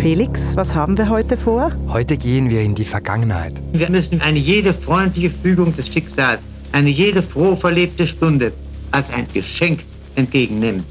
Felix, 0.00 0.54
was 0.54 0.76
haben 0.76 0.96
wir 0.96 1.08
heute 1.08 1.36
vor? 1.36 1.72
Heute 1.88 2.16
gehen 2.16 2.50
wir 2.50 2.60
in 2.60 2.72
die 2.72 2.84
Vergangenheit. 2.84 3.60
Wir 3.72 3.90
müssen 3.90 4.20
eine 4.20 4.38
jede 4.38 4.72
freundliche 4.72 5.32
Fügung 5.42 5.74
des 5.74 5.88
Schicksals, 5.88 6.38
eine 6.70 6.88
jede 6.88 7.20
froh 7.20 7.56
verlebte 7.56 8.06
Stunde 8.06 8.52
als 8.92 9.10
ein 9.10 9.26
Geschenk 9.32 9.80
entgegennehmen. 10.14 10.84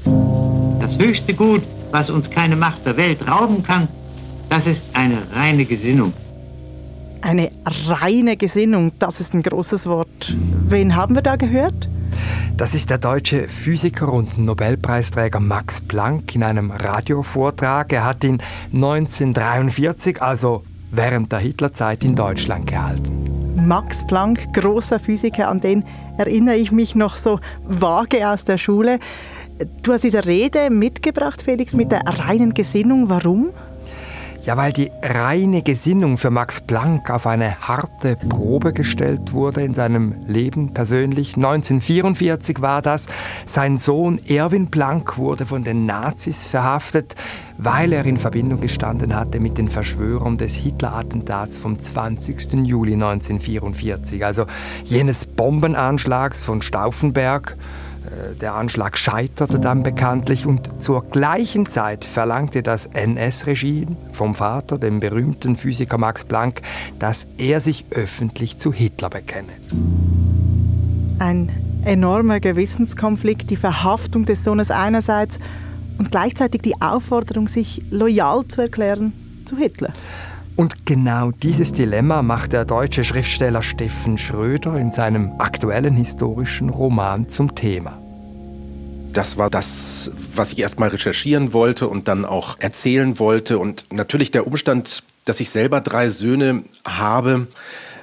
Das 0.80 0.98
höchste 0.98 1.32
Gut, 1.32 1.62
was 1.90 2.10
uns 2.10 2.28
keine 2.28 2.54
Macht 2.54 2.84
der 2.84 2.98
Welt 2.98 3.26
rauben 3.26 3.62
kann, 3.62 3.88
das 4.50 4.66
ist 4.66 4.82
eine 4.92 5.22
reine 5.32 5.64
Gesinnung. 5.64 6.12
Eine 7.22 7.50
reine 7.64 8.36
Gesinnung, 8.36 8.92
das 8.98 9.20
ist 9.20 9.32
ein 9.32 9.42
großes 9.42 9.86
Wort. 9.86 10.36
Wen 10.68 10.94
haben 10.94 11.14
wir 11.14 11.22
da 11.22 11.36
gehört? 11.36 11.88
Das 12.56 12.74
ist 12.74 12.90
der 12.90 12.98
deutsche 12.98 13.48
Physiker 13.48 14.12
und 14.12 14.38
Nobelpreisträger 14.38 15.40
Max 15.40 15.80
Planck 15.80 16.34
in 16.34 16.42
einem 16.42 16.70
Radiovortrag. 16.70 17.92
Er 17.92 18.04
hat 18.04 18.24
ihn 18.24 18.42
1943, 18.72 20.20
also 20.20 20.64
während 20.90 21.30
der 21.32 21.38
Hitlerzeit 21.38 22.02
in 22.02 22.14
Deutschland 22.14 22.66
gehalten. 22.66 23.56
Max 23.66 24.06
Planck, 24.06 24.52
großer 24.54 24.98
Physiker, 24.98 25.48
an 25.48 25.60
den 25.60 25.84
erinnere 26.16 26.56
ich 26.56 26.72
mich 26.72 26.94
noch 26.94 27.16
so 27.16 27.40
vage 27.66 28.28
aus 28.28 28.44
der 28.44 28.58
Schule. 28.58 28.98
Du 29.82 29.92
hast 29.92 30.04
diese 30.04 30.24
Rede 30.24 30.70
mitgebracht, 30.70 31.42
Felix, 31.42 31.74
mit 31.74 31.90
der 31.90 32.02
reinen 32.06 32.54
Gesinnung. 32.54 33.08
Warum? 33.08 33.50
Ja, 34.42 34.56
weil 34.56 34.72
die 34.72 34.90
reine 35.02 35.62
Gesinnung 35.62 36.16
für 36.16 36.30
Max 36.30 36.60
Planck 36.60 37.10
auf 37.10 37.26
eine 37.26 37.58
harte 37.60 38.16
Probe 38.16 38.72
gestellt 38.72 39.32
wurde 39.32 39.62
in 39.62 39.74
seinem 39.74 40.14
Leben 40.26 40.72
persönlich. 40.72 41.34
1944 41.36 42.62
war 42.62 42.80
das. 42.80 43.08
Sein 43.46 43.76
Sohn 43.76 44.20
Erwin 44.26 44.70
Planck 44.70 45.18
wurde 45.18 45.44
von 45.44 45.64
den 45.64 45.86
Nazis 45.86 46.46
verhaftet, 46.46 47.16
weil 47.58 47.92
er 47.92 48.06
in 48.06 48.16
Verbindung 48.16 48.60
gestanden 48.60 49.14
hatte 49.14 49.40
mit 49.40 49.58
den 49.58 49.68
Verschwörern 49.68 50.38
des 50.38 50.54
Hitler-Attentats 50.54 51.58
vom 51.58 51.78
20. 51.78 52.64
Juli 52.64 52.94
1944, 52.94 54.24
also 54.24 54.46
jenes 54.84 55.26
Bombenanschlags 55.26 56.42
von 56.42 56.62
Stauffenberg 56.62 57.56
der 58.40 58.54
Anschlag 58.54 58.96
scheiterte 58.98 59.58
dann 59.58 59.82
bekanntlich 59.82 60.46
und 60.46 60.82
zur 60.82 61.04
gleichen 61.04 61.66
Zeit 61.66 62.04
verlangte 62.04 62.62
das 62.62 62.86
NS-Regime 62.86 63.96
vom 64.12 64.34
Vater, 64.34 64.78
dem 64.78 65.00
berühmten 65.00 65.56
Physiker 65.56 65.98
Max 65.98 66.24
Planck, 66.24 66.62
dass 66.98 67.28
er 67.38 67.60
sich 67.60 67.84
öffentlich 67.90 68.58
zu 68.58 68.72
Hitler 68.72 69.10
bekenne. 69.10 69.52
Ein 71.18 71.50
enormer 71.84 72.40
Gewissenskonflikt, 72.40 73.50
die 73.50 73.56
Verhaftung 73.56 74.24
des 74.24 74.44
Sohnes 74.44 74.70
einerseits 74.70 75.38
und 75.98 76.10
gleichzeitig 76.10 76.62
die 76.62 76.80
Aufforderung, 76.80 77.48
sich 77.48 77.82
loyal 77.90 78.46
zu 78.46 78.62
erklären 78.62 79.12
zu 79.44 79.56
Hitler. 79.56 79.92
Und 80.58 80.86
genau 80.86 81.30
dieses 81.30 81.72
Dilemma 81.72 82.20
macht 82.20 82.52
der 82.52 82.64
deutsche 82.64 83.04
Schriftsteller 83.04 83.62
Steffen 83.62 84.18
Schröder 84.18 84.76
in 84.76 84.90
seinem 84.90 85.34
aktuellen 85.38 85.94
historischen 85.94 86.68
Roman 86.68 87.28
zum 87.28 87.54
Thema. 87.54 88.02
Das 89.12 89.36
war 89.36 89.50
das, 89.50 90.10
was 90.34 90.50
ich 90.50 90.58
erst 90.58 90.80
mal 90.80 90.88
recherchieren 90.88 91.52
wollte 91.52 91.86
und 91.86 92.08
dann 92.08 92.24
auch 92.24 92.58
erzählen 92.58 93.20
wollte. 93.20 93.60
Und 93.60 93.84
natürlich 93.92 94.32
der 94.32 94.48
Umstand, 94.48 95.04
dass 95.26 95.38
ich 95.38 95.50
selber 95.50 95.80
drei 95.80 96.08
Söhne 96.08 96.64
habe, 96.84 97.46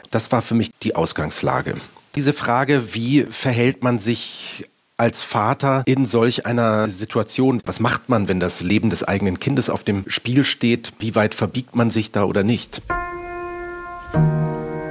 das 0.10 0.32
war 0.32 0.42
für 0.42 0.56
mich 0.56 0.72
die 0.82 0.96
Ausgangslage. 0.96 1.76
Diese 2.16 2.32
Frage, 2.32 2.94
wie 2.94 3.24
verhält 3.30 3.84
man 3.84 4.00
sich 4.00 4.70
als 4.98 5.22
Vater 5.22 5.84
in 5.86 6.06
solch 6.06 6.46
einer 6.46 6.90
Situation? 6.90 7.62
Was 7.66 7.80
macht 7.80 8.10
man, 8.10 8.28
wenn 8.28 8.40
das 8.40 8.62
Leben 8.62 8.90
des 8.90 9.04
eigenen 9.04 9.40
Kindes 9.40 9.70
auf 9.70 9.84
dem 9.84 10.04
Spiel 10.08 10.44
steht? 10.44 10.94
Wie 11.00 11.16
weit 11.16 11.36
verbiegt 11.36 11.76
man 11.76 11.90
sich 11.90 12.12
da 12.12 12.24
oder 12.24 12.44
nicht? 12.44 12.82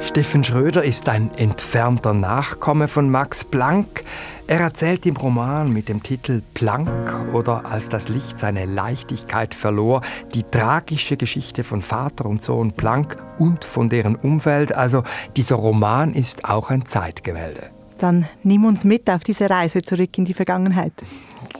Steffen 0.00 0.44
Schröder 0.44 0.84
ist 0.84 1.08
ein 1.08 1.32
entfernter 1.34 2.12
Nachkomme 2.12 2.88
von 2.88 3.10
Max 3.10 3.42
Planck. 3.44 4.04
Er 4.46 4.60
erzählt 4.60 5.06
im 5.06 5.16
Roman 5.16 5.72
mit 5.72 5.88
dem 5.88 6.02
Titel 6.02 6.42
Planck 6.52 7.32
oder 7.32 7.64
als 7.64 7.88
das 7.88 8.10
Licht 8.10 8.38
seine 8.38 8.66
Leichtigkeit 8.66 9.54
verlor 9.54 10.02
die 10.34 10.42
tragische 10.42 11.16
Geschichte 11.16 11.64
von 11.64 11.80
Vater 11.80 12.26
und 12.26 12.42
Sohn 12.42 12.72
Planck 12.72 13.16
und 13.38 13.64
von 13.64 13.88
deren 13.88 14.16
Umfeld. 14.16 14.74
Also 14.74 15.04
dieser 15.36 15.56
Roman 15.56 16.12
ist 16.12 16.44
auch 16.44 16.68
ein 16.68 16.84
Zeitgemälde. 16.84 17.73
Dann 18.04 18.26
nimm 18.42 18.66
uns 18.66 18.84
mit 18.84 19.08
auf 19.08 19.24
diese 19.24 19.48
Reise 19.48 19.80
zurück 19.80 20.18
in 20.18 20.26
die 20.26 20.34
Vergangenheit. 20.34 20.92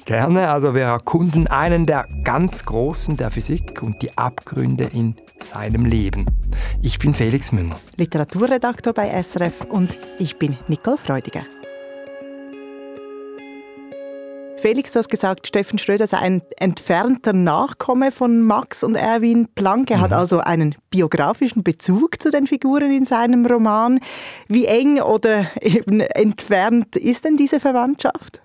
Gerne, 0.05 0.50
also 0.50 0.75
wir 0.75 0.82
erkunden 0.82 1.47
einen 1.47 1.87
der 1.87 2.06
ganz 2.22 2.66
Großen 2.66 3.16
der 3.16 3.31
Physik 3.31 3.82
und 3.82 4.03
die 4.03 4.19
Abgründe 4.19 4.84
in 4.93 5.15
seinem 5.38 5.87
Leben. 5.87 6.27
Ich 6.82 6.99
bin 6.99 7.15
Felix 7.15 7.50
Münger. 7.50 7.77
Literaturredaktor 7.97 8.93
bei 8.93 9.09
SRF 9.22 9.62
und 9.71 9.99
ich 10.19 10.37
bin 10.37 10.59
Nicole 10.69 10.99
Freudiger. 10.99 11.47
Felix, 14.66 14.92
du 14.92 14.98
hast 15.00 15.10
gesagt, 15.10 15.47
Steffen 15.47 15.78
Schröder 15.78 16.06
sei 16.06 16.16
ein 16.16 16.41
entfernter 16.56 17.34
Nachkomme 17.34 18.10
von 18.10 18.41
Max 18.41 18.82
und 18.82 18.94
Erwin 18.94 19.47
Planck. 19.54 19.91
Er 19.91 19.98
mhm. 19.98 20.00
hat 20.00 20.12
also 20.14 20.38
einen 20.38 20.75
biografischen 20.88 21.62
Bezug 21.62 22.22
zu 22.22 22.30
den 22.30 22.47
Figuren 22.47 22.91
in 22.91 23.04
seinem 23.04 23.44
Roman. 23.44 24.00
Wie 24.48 24.64
eng 24.64 25.02
oder 25.02 25.44
eben 25.60 26.00
entfernt 26.00 26.97
ist 26.97 27.26
denn 27.26 27.36
diese 27.36 27.60
Verwandtschaft? 27.60 28.41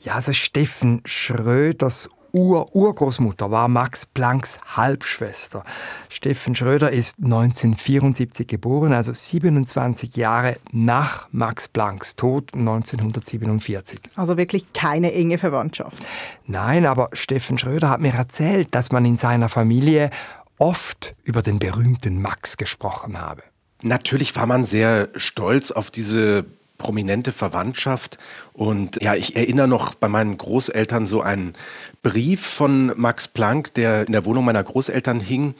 Ja, 0.00 0.16
also 0.16 0.34
Steffen 0.34 1.00
Schröders 1.06 2.10
Ur-Urgroßmutter 2.32 3.50
war 3.50 3.68
Max 3.68 4.06
Plancks 4.06 4.58
Halbschwester. 4.76 5.64
Steffen 6.08 6.54
Schröder 6.54 6.90
ist 6.90 7.16
1974 7.18 8.46
geboren, 8.46 8.92
also 8.92 9.12
27 9.12 10.16
Jahre 10.16 10.56
nach 10.72 11.28
Max 11.32 11.68
Plancks 11.68 12.16
Tod 12.16 12.54
1947. 12.54 14.00
Also 14.16 14.36
wirklich 14.36 14.72
keine 14.72 15.12
enge 15.12 15.38
Verwandtschaft. 15.38 16.02
Nein, 16.46 16.86
aber 16.86 17.10
Steffen 17.12 17.58
Schröder 17.58 17.90
hat 17.90 18.00
mir 18.00 18.14
erzählt, 18.14 18.74
dass 18.74 18.92
man 18.92 19.04
in 19.04 19.16
seiner 19.16 19.48
Familie 19.48 20.10
oft 20.58 21.14
über 21.24 21.42
den 21.42 21.58
berühmten 21.58 22.20
Max 22.20 22.56
gesprochen 22.56 23.20
habe. 23.20 23.42
Natürlich 23.82 24.36
war 24.36 24.46
man 24.46 24.64
sehr 24.64 25.08
stolz 25.16 25.70
auf 25.70 25.90
diese 25.90 26.44
prominente 26.80 27.30
Verwandtschaft. 27.30 28.18
Und 28.54 29.00
ja, 29.02 29.14
ich 29.14 29.36
erinnere 29.36 29.68
noch 29.68 29.94
bei 29.94 30.08
meinen 30.08 30.36
Großeltern 30.36 31.06
so 31.06 31.20
einen 31.20 31.52
Brief 32.02 32.40
von 32.40 32.92
Max 32.96 33.28
Planck, 33.28 33.74
der 33.74 34.06
in 34.06 34.12
der 34.12 34.24
Wohnung 34.24 34.46
meiner 34.46 34.64
Großeltern 34.64 35.20
hing. 35.20 35.54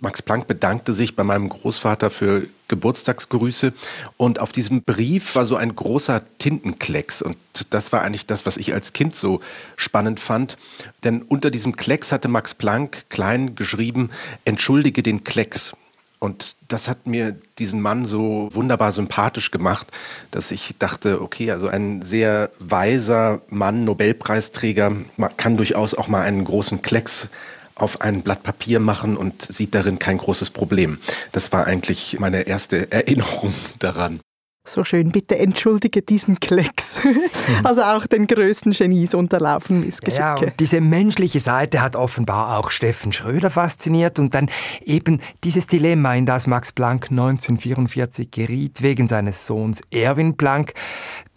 Max 0.00 0.22
Planck 0.22 0.46
bedankte 0.46 0.92
sich 0.92 1.16
bei 1.16 1.24
meinem 1.24 1.48
Großvater 1.48 2.10
für 2.10 2.46
Geburtstagsgrüße 2.68 3.72
und 4.16 4.38
auf 4.38 4.52
diesem 4.52 4.82
Brief 4.82 5.34
war 5.34 5.44
so 5.44 5.56
ein 5.56 5.74
großer 5.74 6.22
Tintenklecks 6.38 7.20
und 7.20 7.36
das 7.70 7.90
war 7.90 8.02
eigentlich 8.02 8.26
das, 8.26 8.46
was 8.46 8.58
ich 8.58 8.72
als 8.74 8.92
Kind 8.92 9.16
so 9.16 9.40
spannend 9.76 10.20
fand, 10.20 10.56
denn 11.02 11.22
unter 11.22 11.50
diesem 11.50 11.74
Klecks 11.74 12.12
hatte 12.12 12.28
Max 12.28 12.54
Planck 12.54 13.06
klein 13.08 13.56
geschrieben, 13.56 14.10
entschuldige 14.44 15.02
den 15.02 15.24
Klecks. 15.24 15.72
Und 16.18 16.56
das 16.66 16.88
hat 16.88 17.06
mir 17.06 17.36
diesen 17.58 17.80
Mann 17.80 18.04
so 18.04 18.48
wunderbar 18.52 18.92
sympathisch 18.92 19.50
gemacht, 19.50 19.86
dass 20.30 20.50
ich 20.50 20.74
dachte, 20.78 21.22
okay, 21.22 21.50
also 21.52 21.68
ein 21.68 22.02
sehr 22.02 22.50
weiser 22.58 23.40
Mann, 23.48 23.84
Nobelpreisträger, 23.84 24.92
kann 25.36 25.56
durchaus 25.56 25.94
auch 25.94 26.08
mal 26.08 26.22
einen 26.22 26.44
großen 26.44 26.82
Klecks 26.82 27.28
auf 27.76 28.00
ein 28.00 28.22
Blatt 28.22 28.42
Papier 28.42 28.80
machen 28.80 29.16
und 29.16 29.42
sieht 29.42 29.74
darin 29.74 29.98
kein 30.00 30.18
großes 30.18 30.50
Problem. 30.50 30.98
Das 31.30 31.52
war 31.52 31.66
eigentlich 31.66 32.18
meine 32.18 32.42
erste 32.42 32.90
Erinnerung 32.90 33.54
daran. 33.78 34.18
So 34.68 34.84
schön, 34.84 35.12
bitte 35.12 35.38
entschuldige 35.38 36.02
diesen 36.02 36.40
Klecks. 36.40 37.00
also 37.64 37.82
auch 37.82 38.06
den 38.06 38.26
größten 38.26 38.72
Genies 38.72 39.14
unterlaufen 39.14 39.80
Missgeschicke. 39.80 40.20
Ja, 40.20 40.36
und 40.36 40.52
diese 40.60 40.82
menschliche 40.82 41.40
Seite 41.40 41.80
hat 41.80 41.96
offenbar 41.96 42.58
auch 42.58 42.70
Steffen 42.70 43.12
Schröder 43.12 43.48
fasziniert 43.48 44.18
und 44.18 44.34
dann 44.34 44.50
eben 44.84 45.22
dieses 45.42 45.68
Dilemma, 45.68 46.14
in 46.14 46.26
das 46.26 46.46
Max 46.46 46.72
Planck 46.72 47.10
1944 47.10 48.30
geriet 48.30 48.82
wegen 48.82 49.08
seines 49.08 49.46
Sohns 49.46 49.80
Erwin 49.90 50.36
Planck. 50.36 50.74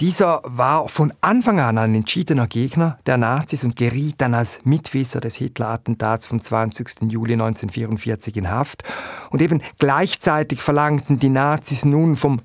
Dieser 0.01 0.41
war 0.43 0.89
von 0.89 1.13
Anfang 1.21 1.61
an 1.61 1.77
ein 1.77 1.95
entschiedener 1.95 2.47
Gegner 2.47 2.99
der 3.05 3.15
Nazis 3.15 3.63
und 3.63 3.77
geriet 3.77 4.15
dann 4.17 4.33
als 4.33 4.65
Mitwisser 4.65 5.21
des 5.21 5.35
Hitler-Attentats 5.37 6.27
vom 6.27 6.41
20. 6.41 7.03
Juli 7.09 7.33
1944 7.33 8.35
in 8.35 8.49
Haft. 8.49 8.83
Und 9.29 9.41
eben 9.41 9.61
gleichzeitig 9.79 10.59
verlangten 10.59 11.19
die 11.19 11.29
Nazis 11.29 11.85
nun 11.85 12.17
vom 12.17 12.41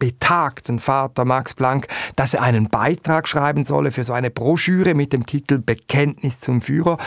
betagten 0.00 0.80
Vater 0.80 1.24
Max 1.24 1.54
Planck, 1.54 1.86
dass 2.16 2.34
er 2.34 2.42
einen 2.42 2.68
Beitrag 2.68 3.28
schreiben 3.28 3.62
solle 3.62 3.92
für 3.92 4.02
so 4.02 4.12
eine 4.12 4.30
Broschüre 4.30 4.94
mit 4.94 5.12
dem 5.12 5.26
Titel 5.26 5.58
Bekenntnis 5.58 6.40
zum 6.40 6.60
Führer. 6.60 6.98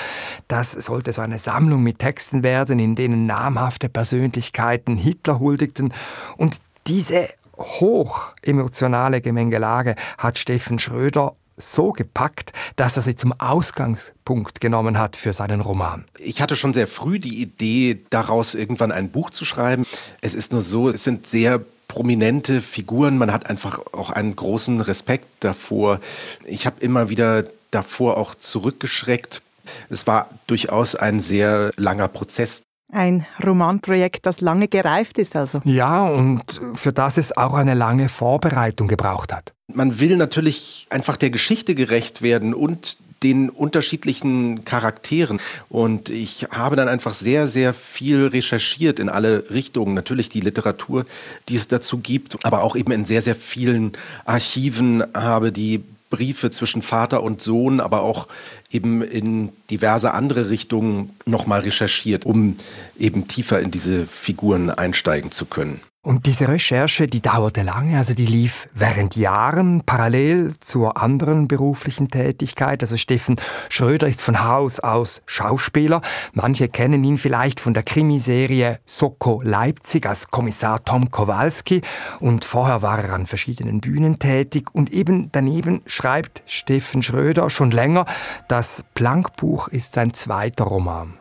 Das 0.47 0.71
sollte 0.71 1.11
so 1.11 1.21
eine 1.21 1.39
Sammlung 1.39 1.83
mit 1.83 1.99
Texten 1.99 2.43
werden, 2.43 2.79
in 2.79 2.95
denen 2.95 3.25
namhafte 3.25 3.89
Persönlichkeiten 3.89 4.95
Hitler 4.95 5.39
huldigten. 5.39 5.93
Und 6.37 6.59
diese 6.87 7.27
hoch 7.57 8.33
emotionale 8.41 9.19
Gemengelage 9.19 9.95
hat 10.17 10.37
Steffen 10.37 10.79
Schröder 10.79 11.35
so 11.57 11.91
gepackt, 11.91 12.51
dass 12.75 12.95
er 12.95 13.03
sie 13.03 13.15
zum 13.15 13.33
Ausgangspunkt 13.39 14.59
genommen 14.59 14.97
hat 14.97 15.15
für 15.15 15.33
seinen 15.33 15.61
Roman. 15.61 16.05
Ich 16.19 16.41
hatte 16.41 16.55
schon 16.55 16.73
sehr 16.73 16.87
früh 16.87 17.19
die 17.19 17.41
Idee, 17.41 18.03
daraus 18.09 18.55
irgendwann 18.55 18.91
ein 18.91 19.11
Buch 19.11 19.29
zu 19.29 19.45
schreiben. 19.45 19.85
Es 20.21 20.33
ist 20.33 20.51
nur 20.51 20.61
so, 20.61 20.89
es 20.89 21.03
sind 21.03 21.27
sehr 21.27 21.61
prominente 21.93 22.61
Figuren. 22.61 23.19
Man 23.19 23.31
hat 23.31 23.51
einfach 23.51 23.79
auch 23.91 24.09
einen 24.09 24.35
großen 24.35 24.81
Respekt 24.81 25.27
davor. 25.41 25.99
Ich 26.43 26.65
habe 26.65 26.81
immer 26.81 27.09
wieder 27.09 27.43
davor 27.69 28.17
auch 28.17 28.33
zurückgeschreckt. 28.33 29.43
Es 29.91 30.07
war 30.07 30.27
durchaus 30.47 30.95
ein 30.95 31.19
sehr 31.19 31.71
langer 31.77 32.07
Prozess. 32.07 32.63
Ein 32.91 33.27
Romanprojekt, 33.45 34.25
das 34.25 34.41
lange 34.41 34.67
gereift 34.67 35.19
ist 35.19 35.35
also. 35.35 35.61
Ja, 35.65 36.07
und 36.07 36.43
für 36.73 36.93
das 36.93 37.17
es 37.17 37.37
auch 37.37 37.53
eine 37.53 37.75
lange 37.75 38.09
Vorbereitung 38.09 38.87
gebraucht 38.87 39.31
hat. 39.31 39.53
Man 39.71 39.99
will 39.99 40.17
natürlich 40.17 40.87
einfach 40.89 41.15
der 41.15 41.29
Geschichte 41.29 41.75
gerecht 41.75 42.23
werden 42.23 42.55
und 42.55 42.97
den 43.23 43.49
unterschiedlichen 43.49 44.65
Charakteren. 44.65 45.39
Und 45.69 46.09
ich 46.09 46.47
habe 46.51 46.75
dann 46.75 46.87
einfach 46.87 47.13
sehr, 47.13 47.47
sehr 47.47 47.73
viel 47.73 48.27
recherchiert 48.27 48.99
in 48.99 49.09
alle 49.09 49.49
Richtungen. 49.49 49.93
Natürlich 49.93 50.29
die 50.29 50.41
Literatur, 50.41 51.05
die 51.49 51.55
es 51.55 51.67
dazu 51.67 51.99
gibt, 51.99 52.45
aber 52.45 52.63
auch 52.63 52.75
eben 52.75 52.91
in 52.91 53.05
sehr, 53.05 53.21
sehr 53.21 53.35
vielen 53.35 53.93
Archiven 54.25 55.03
habe 55.13 55.51
die 55.51 55.83
Briefe 56.13 56.51
zwischen 56.51 56.83
Vater 56.83 57.23
und 57.23 57.41
Sohn, 57.41 57.79
aber 57.79 58.03
auch 58.03 58.27
eben 58.69 59.01
in 59.01 59.49
diverse 59.71 60.13
andere 60.13 60.51
Richtungen 60.51 61.09
nochmal 61.25 61.61
recherchiert, 61.61 62.23
um 62.23 62.57
eben 62.99 63.27
tiefer 63.27 63.59
in 63.59 63.71
diese 63.71 64.05
Figuren 64.05 64.69
einsteigen 64.69 65.31
zu 65.31 65.45
können. 65.45 65.81
Und 66.05 66.25
diese 66.25 66.49
Recherche, 66.49 67.07
die 67.07 67.21
dauerte 67.21 67.61
lange, 67.61 67.97
also 67.97 68.13
die 68.13 68.25
lief 68.25 68.67
während 68.73 69.15
Jahren 69.15 69.83
parallel 69.85 70.51
zur 70.59 71.01
anderen 71.01 71.47
beruflichen 71.47 72.09
Tätigkeit. 72.09 72.83
Also 72.83 72.97
Steffen 72.97 73.37
Schröder 73.69 74.09
ist 74.09 74.21
von 74.21 74.43
Haus 74.43 74.81
aus 74.81 75.21
Schauspieler. 75.27 76.01
Manche 76.33 76.67
kennen 76.67 77.05
ihn 77.05 77.17
vielleicht 77.17 77.61
von 77.61 77.73
der 77.73 77.83
Krimiserie 77.83 78.79
Soko 78.83 79.41
Leipzig 79.45 80.05
als 80.05 80.29
Kommissar 80.29 80.83
Tom 80.83 81.09
Kowalski. 81.09 81.81
Und 82.19 82.43
vorher 82.43 82.81
war 82.81 83.01
er 83.01 83.13
an 83.13 83.25
verschiedenen 83.25 83.79
Bühnen 83.79 84.19
tätig. 84.19 84.75
Und 84.75 84.91
eben 84.91 85.29
daneben 85.31 85.83
schreibt 85.85 86.43
Steffen 86.45 87.01
Schröder 87.01 87.49
schon 87.49 87.71
länger, 87.71 88.03
das 88.49 88.83
Plankbuch 88.93 89.69
ist 89.69 89.93
sein 89.93 90.13
zweiter 90.13 90.65
Roman. 90.65 91.13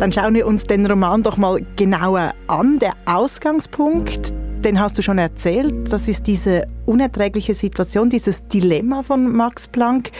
Dann 0.00 0.12
schauen 0.12 0.34
wir 0.34 0.46
uns 0.46 0.64
den 0.64 0.86
Roman 0.86 1.22
doch 1.22 1.36
mal 1.36 1.60
genauer 1.76 2.32
an. 2.48 2.78
Der 2.78 2.94
Ausgangspunkt, 3.04 3.99
den 4.64 4.78
hast 4.78 4.98
du 4.98 5.02
schon 5.02 5.18
erzählt. 5.18 5.92
Das 5.92 6.06
ist 6.08 6.26
diese 6.26 6.66
unerträgliche 6.86 7.54
Situation, 7.54 8.10
dieses 8.10 8.46
Dilemma 8.46 9.02
von 9.02 9.34
Max 9.34 9.66
Planck. 9.66 10.10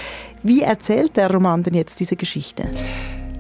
Wie 0.43 0.63
erzählt 0.63 1.17
der 1.17 1.31
Roman 1.31 1.63
denn 1.63 1.75
jetzt 1.75 2.01
diese 2.01 2.17
Geschichte? 2.17 2.71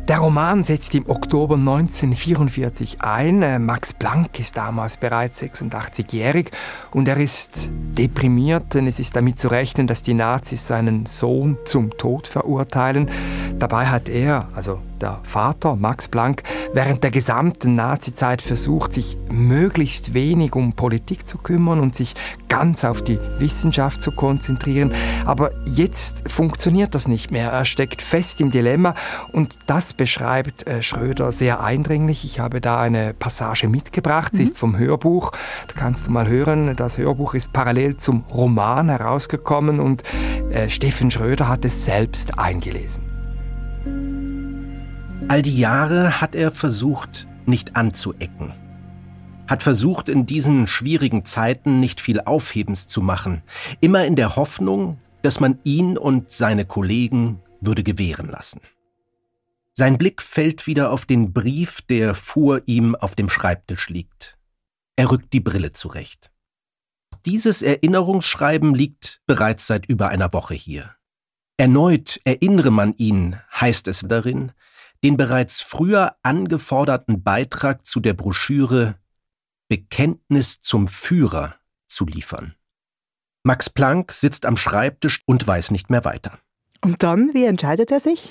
Der 0.08 0.18
Roman 0.18 0.64
setzt 0.64 0.94
im 0.94 1.08
Oktober 1.08 1.54
1944 1.54 3.00
ein. 3.00 3.42
Äh, 3.42 3.58
Max 3.60 3.94
Planck 3.94 4.40
ist 4.40 4.56
damals 4.56 4.96
bereits 4.96 5.40
86-jährig 5.40 6.50
und 6.90 7.06
er 7.06 7.16
ist 7.16 7.70
deprimiert, 7.72 8.74
denn 8.74 8.88
es 8.88 8.98
ist 8.98 9.14
damit 9.14 9.38
zu 9.38 9.48
rechnen, 9.48 9.86
dass 9.86 10.02
die 10.02 10.14
Nazis 10.14 10.66
seinen 10.66 11.06
Sohn 11.06 11.58
zum 11.64 11.96
Tod 11.96 12.26
verurteilen. 12.26 13.08
Dabei 13.58 13.86
hat 13.86 14.08
er, 14.08 14.48
also 14.54 14.80
der 15.00 15.20
Vater 15.22 15.76
Max 15.76 16.08
Planck, 16.08 16.42
während 16.72 17.02
der 17.02 17.10
gesamten 17.10 17.74
Nazizeit 17.74 18.42
versucht, 18.42 18.92
sich 18.92 19.16
möglichst 19.30 20.14
wenig 20.14 20.54
um 20.54 20.74
Politik 20.74 21.26
zu 21.26 21.38
kümmern 21.38 21.80
und 21.80 21.94
sich 21.94 22.14
ganz 22.48 22.84
auf 22.84 23.02
die 23.02 23.18
Wissenschaft 23.38 24.02
zu 24.02 24.12
konzentrieren. 24.12 24.92
Aber 25.24 25.50
jetzt 25.66 26.30
funktioniert 26.30 26.94
das 26.94 27.08
nicht 27.08 27.30
mehr. 27.30 27.50
Er 27.50 27.64
steckt 27.64 28.02
fest 28.02 28.40
im 28.40 28.50
Dilemma 28.50 28.94
und 29.32 29.56
das 29.66 29.94
beschreibt 29.94 30.66
äh, 30.66 30.82
Schröder 30.82 31.32
sehr 31.32 31.62
eindringlich. 31.62 32.24
Ich 32.24 32.40
habe 32.40 32.60
da 32.60 32.80
eine 32.80 33.14
Passage 33.14 33.68
mitgebracht. 33.68 34.34
Sie 34.34 34.42
mhm. 34.42 34.48
ist 34.48 34.58
vom 34.58 34.78
Hörbuch. 34.78 35.30
Da 35.68 35.74
kannst 35.74 36.06
du 36.06 36.10
mal 36.10 36.28
hören. 36.28 36.76
Das 36.76 36.98
Hörbuch 36.98 37.34
ist 37.34 37.52
parallel 37.52 37.96
zum 37.96 38.24
Roman 38.32 38.88
herausgekommen 38.88 39.80
und 39.80 40.02
äh, 40.50 40.68
Steffen 40.68 41.10
Schröder 41.10 41.48
hat 41.48 41.64
es 41.64 41.84
selbst 41.84 42.38
eingelesen. 42.38 43.09
All 45.30 45.42
die 45.42 45.56
Jahre 45.56 46.20
hat 46.20 46.34
er 46.34 46.50
versucht, 46.50 47.28
nicht 47.46 47.76
anzuecken. 47.76 48.52
Hat 49.46 49.62
versucht, 49.62 50.08
in 50.08 50.26
diesen 50.26 50.66
schwierigen 50.66 51.24
Zeiten 51.24 51.78
nicht 51.78 52.00
viel 52.00 52.20
Aufhebens 52.20 52.88
zu 52.88 53.00
machen, 53.00 53.44
immer 53.80 54.04
in 54.06 54.16
der 54.16 54.34
Hoffnung, 54.34 54.98
dass 55.22 55.38
man 55.38 55.60
ihn 55.62 55.96
und 55.96 56.32
seine 56.32 56.64
Kollegen 56.64 57.40
würde 57.60 57.84
gewähren 57.84 58.28
lassen. 58.28 58.60
Sein 59.72 59.98
Blick 59.98 60.20
fällt 60.20 60.66
wieder 60.66 60.90
auf 60.90 61.06
den 61.06 61.32
Brief, 61.32 61.80
der 61.82 62.16
vor 62.16 62.62
ihm 62.66 62.96
auf 62.96 63.14
dem 63.14 63.28
Schreibtisch 63.28 63.88
liegt. 63.88 64.36
Er 64.96 65.12
rückt 65.12 65.32
die 65.32 65.38
Brille 65.38 65.70
zurecht. 65.70 66.32
Dieses 67.24 67.62
Erinnerungsschreiben 67.62 68.74
liegt 68.74 69.22
bereits 69.28 69.68
seit 69.68 69.86
über 69.86 70.08
einer 70.08 70.32
Woche 70.32 70.54
hier. 70.54 70.96
Erneut 71.56 72.18
erinnere 72.24 72.72
man 72.72 72.94
ihn, 72.96 73.36
heißt 73.60 73.86
es 73.86 74.04
darin, 74.08 74.50
den 75.04 75.16
bereits 75.16 75.60
früher 75.60 76.16
angeforderten 76.22 77.22
Beitrag 77.22 77.86
zu 77.86 78.00
der 78.00 78.14
Broschüre 78.14 78.96
Bekenntnis 79.68 80.60
zum 80.60 80.88
Führer 80.88 81.54
zu 81.88 82.04
liefern. 82.04 82.54
Max 83.44 83.70
Planck 83.70 84.12
sitzt 84.12 84.44
am 84.44 84.56
Schreibtisch 84.56 85.22
und 85.26 85.46
weiß 85.46 85.70
nicht 85.70 85.90
mehr 85.90 86.04
weiter. 86.04 86.38
Und 86.82 87.02
dann, 87.02 87.34
wie 87.34 87.44
entscheidet 87.44 87.90
er 87.90 88.00
sich? 88.00 88.30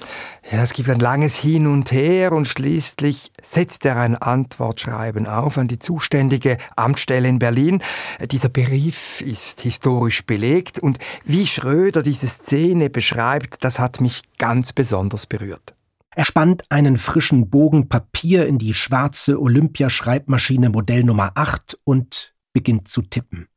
Ja, 0.52 0.64
es 0.64 0.74
gibt 0.74 0.90
ein 0.90 1.00
langes 1.00 1.38
Hin 1.38 1.68
und 1.68 1.92
Her 1.92 2.32
und 2.32 2.48
schließlich 2.48 3.32
setzt 3.42 3.86
er 3.86 3.98
ein 3.98 4.16
Antwortschreiben 4.16 5.28
auf 5.28 5.60
an 5.60 5.68
die 5.68 5.78
zuständige 5.78 6.58
Amtsstelle 6.76 7.30
in 7.30 7.38
Berlin. 7.38 7.84
Dieser 8.32 8.50
Brief 8.50 9.22
ist 9.22 9.62
historisch 9.62 10.26
belegt 10.26 10.80
und 10.80 10.98
wie 11.26 11.46
Schröder 11.46 12.02
diese 12.02 12.28
Szene 12.28 12.90
beschreibt, 12.90 13.64
das 13.64 13.78
hat 13.78 14.02
mich 14.02 14.24
ganz 14.40 14.74
besonders 14.74 15.28
berührt. 15.28 15.76
Er 16.20 16.26
spannt 16.26 16.70
einen 16.70 16.98
frischen 16.98 17.50
Bogen 17.50 17.88
Papier 17.88 18.46
in 18.46 18.58
die 18.58 18.74
schwarze 18.74 19.40
Olympiaschreibmaschine 19.40 20.70
Modell 20.70 21.06
Nummer 21.06 21.32
8 21.36 21.80
und 21.86 22.36
beginnt 22.52 22.90
zu 22.90 23.04
tippen. 23.04 23.48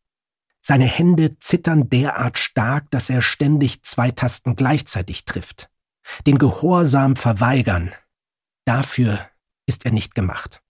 Seine 0.61 0.85
Hände 0.85 1.41
zittern 1.41 1.91
derart 1.91 2.39
stark, 2.39 2.89
dass 2.93 3.11
er 3.11 3.21
ständig 3.21 3.83
zwei 3.83 4.13
Tasten 4.13 4.55
gleichzeitig 4.55 5.25
trifft. 5.25 5.71
Den 6.25 6.39
Gehorsam 6.39 7.17
verweigern, 7.17 7.93
dafür 8.65 9.19
ist 9.67 9.85
er 9.85 9.91
nicht 9.91 10.15
gemacht. 10.15 10.63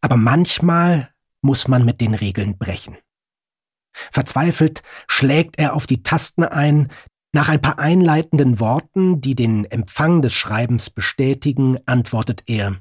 Aber 0.00 0.16
manchmal 0.16 1.14
muss 1.42 1.68
man 1.68 1.84
mit 1.84 2.00
den 2.00 2.14
Regeln 2.14 2.58
brechen. 2.58 2.96
Verzweifelt 3.92 4.82
schlägt 5.06 5.60
er 5.60 5.74
auf 5.74 5.86
die 5.86 6.02
Tasten 6.02 6.42
ein, 6.42 6.90
nach 7.34 7.48
ein 7.48 7.60
paar 7.60 7.80
einleitenden 7.80 8.60
Worten, 8.60 9.20
die 9.20 9.34
den 9.34 9.64
Empfang 9.64 10.22
des 10.22 10.32
Schreibens 10.32 10.88
bestätigen, 10.88 11.78
antwortet 11.84 12.44
er 12.46 12.76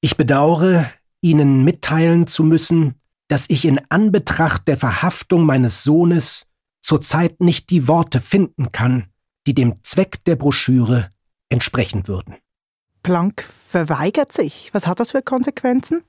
Ich 0.00 0.16
bedauere, 0.16 0.86
Ihnen 1.22 1.64
mitteilen 1.64 2.26
zu 2.26 2.44
müssen, 2.44 3.00
dass 3.28 3.48
ich 3.48 3.64
in 3.64 3.80
Anbetracht 3.88 4.68
der 4.68 4.76
Verhaftung 4.76 5.44
meines 5.44 5.82
Sohnes 5.82 6.46
zurzeit 6.80 7.40
nicht 7.40 7.70
die 7.70 7.88
Worte 7.88 8.20
finden 8.20 8.72
kann, 8.72 9.06
die 9.46 9.54
dem 9.54 9.82
Zweck 9.82 10.22
der 10.24 10.36
Broschüre 10.36 11.10
entsprechen 11.48 12.06
würden. 12.06 12.36
Planck 13.02 13.42
verweigert 13.42 14.32
sich. 14.32 14.68
Was 14.72 14.86
hat 14.86 15.00
das 15.00 15.12
für 15.12 15.22
Konsequenzen? 15.22 16.02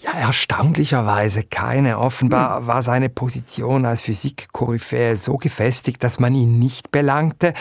Ja, 0.00 0.12
erstaunlicherweise 0.12 1.42
keine. 1.42 1.98
Offenbar 1.98 2.60
hm. 2.60 2.66
war 2.68 2.82
seine 2.82 3.08
Position 3.08 3.84
als 3.84 4.02
Physikkoryphäe 4.02 5.16
so 5.16 5.36
gefestigt, 5.36 6.04
dass 6.04 6.20
man 6.20 6.34
ihn 6.34 6.58
nicht 6.58 6.92
belangte. 6.92 7.52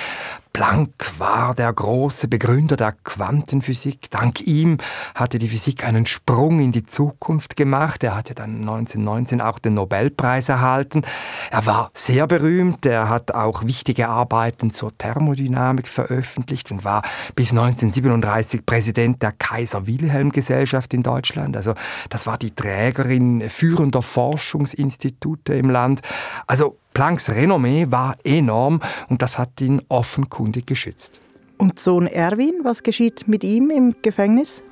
Planck 0.57 1.19
war 1.19 1.53
der 1.53 1.71
große 1.71 2.27
Begründer 2.27 2.77
der 2.77 2.93
Quantenphysik. 3.03 4.09
Dank 4.09 4.41
ihm 4.41 4.79
hatte 5.13 5.37
die 5.37 5.49
Physik 5.49 5.85
einen 5.85 6.07
Sprung 6.07 6.59
in 6.59 6.71
die 6.71 6.83
Zukunft 6.83 7.55
gemacht. 7.55 8.03
Er 8.03 8.15
hatte 8.15 8.33
dann 8.33 8.61
1919 8.61 9.39
auch 9.39 9.59
den 9.59 9.75
Nobelpreis 9.75 10.49
erhalten. 10.49 11.03
Er 11.51 11.67
war 11.67 11.91
sehr 11.93 12.25
berühmt. 12.25 12.87
Er 12.87 13.07
hat 13.07 13.35
auch 13.35 13.65
wichtige 13.65 14.09
Arbeiten 14.09 14.71
zur 14.71 14.97
Thermodynamik 14.97 15.87
veröffentlicht 15.87 16.71
und 16.71 16.83
war 16.83 17.03
bis 17.35 17.51
1937 17.51 18.65
Präsident 18.65 19.21
der 19.21 19.33
Kaiser 19.33 19.85
Wilhelm 19.85 20.31
Gesellschaft 20.31 20.91
in 20.95 21.03
Deutschland. 21.03 21.55
Also 21.55 21.75
das 22.09 22.25
war 22.25 22.39
die 22.39 22.55
Trägerin 22.55 23.47
führender 23.47 24.01
Forschungsinstitute 24.01 25.53
im 25.53 25.69
Land. 25.69 26.01
Also 26.47 26.79
Plancks 26.97 27.29
Renommee 27.29 27.85
war 27.91 28.15
enorm 28.23 28.79
und 29.07 29.21
das 29.21 29.37
hat 29.37 29.61
ihn 29.61 29.83
offenkundig 29.87 30.65
geschützt. 30.65 31.21
Und 31.59 31.77
Sohn 31.79 32.07
Erwin, 32.07 32.61
was 32.63 32.81
geschieht 32.81 33.27
mit 33.27 33.43
ihm 33.43 33.69
im 33.69 33.93
Gefängnis? 34.01 34.63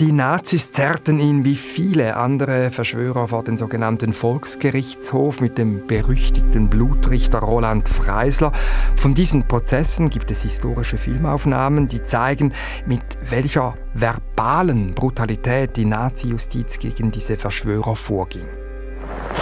Die 0.00 0.10
Nazis 0.10 0.72
zerrten 0.72 1.20
ihn 1.20 1.44
wie 1.44 1.54
viele 1.54 2.16
andere 2.16 2.70
Verschwörer 2.70 3.28
vor 3.28 3.44
den 3.44 3.58
sogenannten 3.58 4.14
Volksgerichtshof 4.14 5.42
mit 5.42 5.58
dem 5.58 5.86
berüchtigten 5.86 6.70
Blutrichter 6.70 7.40
Roland 7.40 7.90
Freisler. 7.90 8.52
Von 8.96 9.12
diesen 9.12 9.46
Prozessen 9.46 10.08
gibt 10.08 10.30
es 10.30 10.40
historische 10.40 10.96
Filmaufnahmen, 10.96 11.88
die 11.88 12.02
zeigen, 12.02 12.54
mit 12.86 13.04
welcher 13.28 13.74
verbalen 13.92 14.94
Brutalität 14.94 15.76
die 15.76 15.84
Nazi-Justiz 15.84 16.78
gegen 16.78 17.10
diese 17.10 17.36
Verschwörer 17.36 17.96
vorging. 17.96 18.48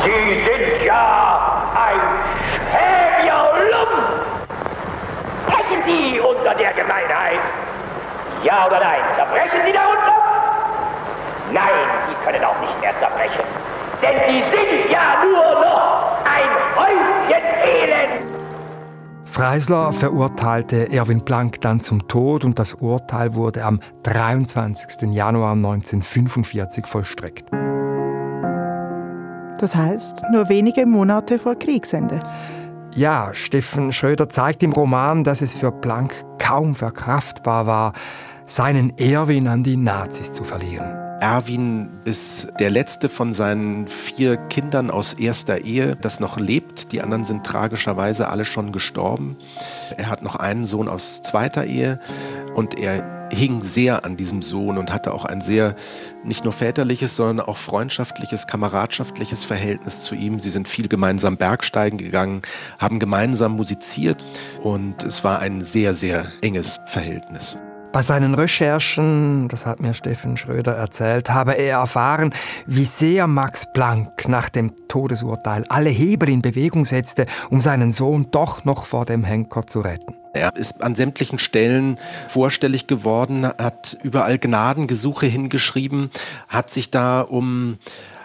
Sie 0.02 0.10
sind 0.10 0.84
ja 0.84 1.70
ein 1.74 2.00
Schäbierlum! 2.70 3.90
Brechen 5.46 5.79
Sie 5.90 6.20
unter 6.20 6.54
der 6.54 6.72
Gemeinheit! 6.72 7.40
Ja 8.44 8.66
oder 8.66 8.80
nein? 8.80 9.00
Zerbrechen 9.16 9.60
Sie 9.66 9.72
darunter? 9.72 10.14
Nein, 11.52 11.88
Sie 12.08 12.14
können 12.24 12.44
auch 12.44 12.60
nicht 12.60 12.80
mehr 12.80 12.96
zerbrechen. 12.98 13.44
Denn 14.00 14.16
Sie 14.26 14.38
sind 14.38 14.90
ja 14.90 15.22
nur 15.24 15.60
noch 15.60 16.24
ein 16.24 16.48
Häufchen 16.76 17.44
Elend. 17.64 18.30
Freisler 19.24 19.92
verurteilte 19.92 20.92
Erwin 20.92 21.24
Planck 21.24 21.60
dann 21.60 21.80
zum 21.80 22.06
Tod 22.06 22.44
und 22.44 22.58
das 22.58 22.74
Urteil 22.74 23.34
wurde 23.34 23.64
am 23.64 23.80
23. 24.04 25.12
Januar 25.12 25.52
1945 25.52 26.86
vollstreckt. 26.86 27.50
Das 29.58 29.74
heißt, 29.74 30.24
nur 30.32 30.48
wenige 30.48 30.86
Monate 30.86 31.38
vor 31.38 31.56
Kriegsende. 31.56 32.20
Ja, 32.94 33.32
Steffen 33.34 33.92
Schröder 33.92 34.28
zeigt 34.28 34.62
im 34.62 34.72
Roman, 34.72 35.22
dass 35.22 35.42
es 35.42 35.54
für 35.54 35.70
Planck 35.70 36.12
kaum 36.38 36.74
verkraftbar 36.74 37.66
war, 37.66 37.92
seinen 38.46 38.98
Erwin 38.98 39.46
an 39.46 39.62
die 39.62 39.76
Nazis 39.76 40.32
zu 40.32 40.42
verlieren. 40.42 40.90
Erwin 41.20 41.90
ist 42.04 42.48
der 42.58 42.70
letzte 42.70 43.08
von 43.08 43.32
seinen 43.32 43.86
vier 43.86 44.36
Kindern 44.36 44.90
aus 44.90 45.14
erster 45.14 45.64
Ehe, 45.64 45.94
das 46.00 46.18
noch 46.18 46.38
lebt. 46.38 46.92
Die 46.92 47.02
anderen 47.02 47.24
sind 47.24 47.44
tragischerweise 47.44 48.28
alle 48.28 48.44
schon 48.44 48.72
gestorben. 48.72 49.36
Er 49.96 50.08
hat 50.08 50.22
noch 50.22 50.36
einen 50.36 50.64
Sohn 50.64 50.88
aus 50.88 51.22
zweiter 51.22 51.66
Ehe 51.66 52.00
und 52.54 52.78
er 52.78 53.19
hing 53.30 53.62
sehr 53.62 54.04
an 54.04 54.16
diesem 54.16 54.42
Sohn 54.42 54.78
und 54.78 54.92
hatte 54.92 55.12
auch 55.14 55.24
ein 55.24 55.40
sehr 55.40 55.74
nicht 56.24 56.44
nur 56.44 56.52
väterliches, 56.52 57.16
sondern 57.16 57.46
auch 57.46 57.56
freundschaftliches, 57.56 58.46
kameradschaftliches 58.46 59.44
Verhältnis 59.44 60.02
zu 60.02 60.14
ihm. 60.14 60.40
Sie 60.40 60.50
sind 60.50 60.68
viel 60.68 60.88
gemeinsam 60.88 61.36
Bergsteigen 61.36 61.98
gegangen, 61.98 62.42
haben 62.78 62.98
gemeinsam 62.98 63.56
musiziert 63.56 64.24
und 64.62 65.02
es 65.02 65.24
war 65.24 65.38
ein 65.38 65.62
sehr, 65.62 65.94
sehr 65.94 66.26
enges 66.42 66.78
Verhältnis. 66.86 67.56
Bei 67.92 68.02
seinen 68.02 68.34
Recherchen, 68.34 69.48
das 69.48 69.66
hat 69.66 69.80
mir 69.80 69.94
Steffen 69.94 70.36
Schröder 70.36 70.76
erzählt, 70.76 71.30
habe 71.30 71.54
er 71.54 71.78
erfahren, 71.78 72.32
wie 72.64 72.84
sehr 72.84 73.26
Max 73.26 73.66
Planck 73.72 74.28
nach 74.28 74.48
dem 74.48 74.72
Todesurteil 74.86 75.64
alle 75.68 75.90
Hebel 75.90 76.28
in 76.28 76.40
Bewegung 76.40 76.84
setzte, 76.84 77.26
um 77.48 77.60
seinen 77.60 77.90
Sohn 77.90 78.28
doch 78.30 78.64
noch 78.64 78.86
vor 78.86 79.06
dem 79.06 79.24
Henker 79.24 79.66
zu 79.66 79.80
retten. 79.80 80.19
Er 80.32 80.54
ist 80.56 80.82
an 80.82 80.94
sämtlichen 80.94 81.38
Stellen 81.38 81.98
vorstellig 82.28 82.86
geworden, 82.86 83.44
hat 83.44 83.98
überall 84.02 84.38
Gnadengesuche 84.38 85.26
hingeschrieben, 85.26 86.10
hat 86.48 86.70
sich 86.70 86.90
da 86.90 87.22
um 87.22 87.78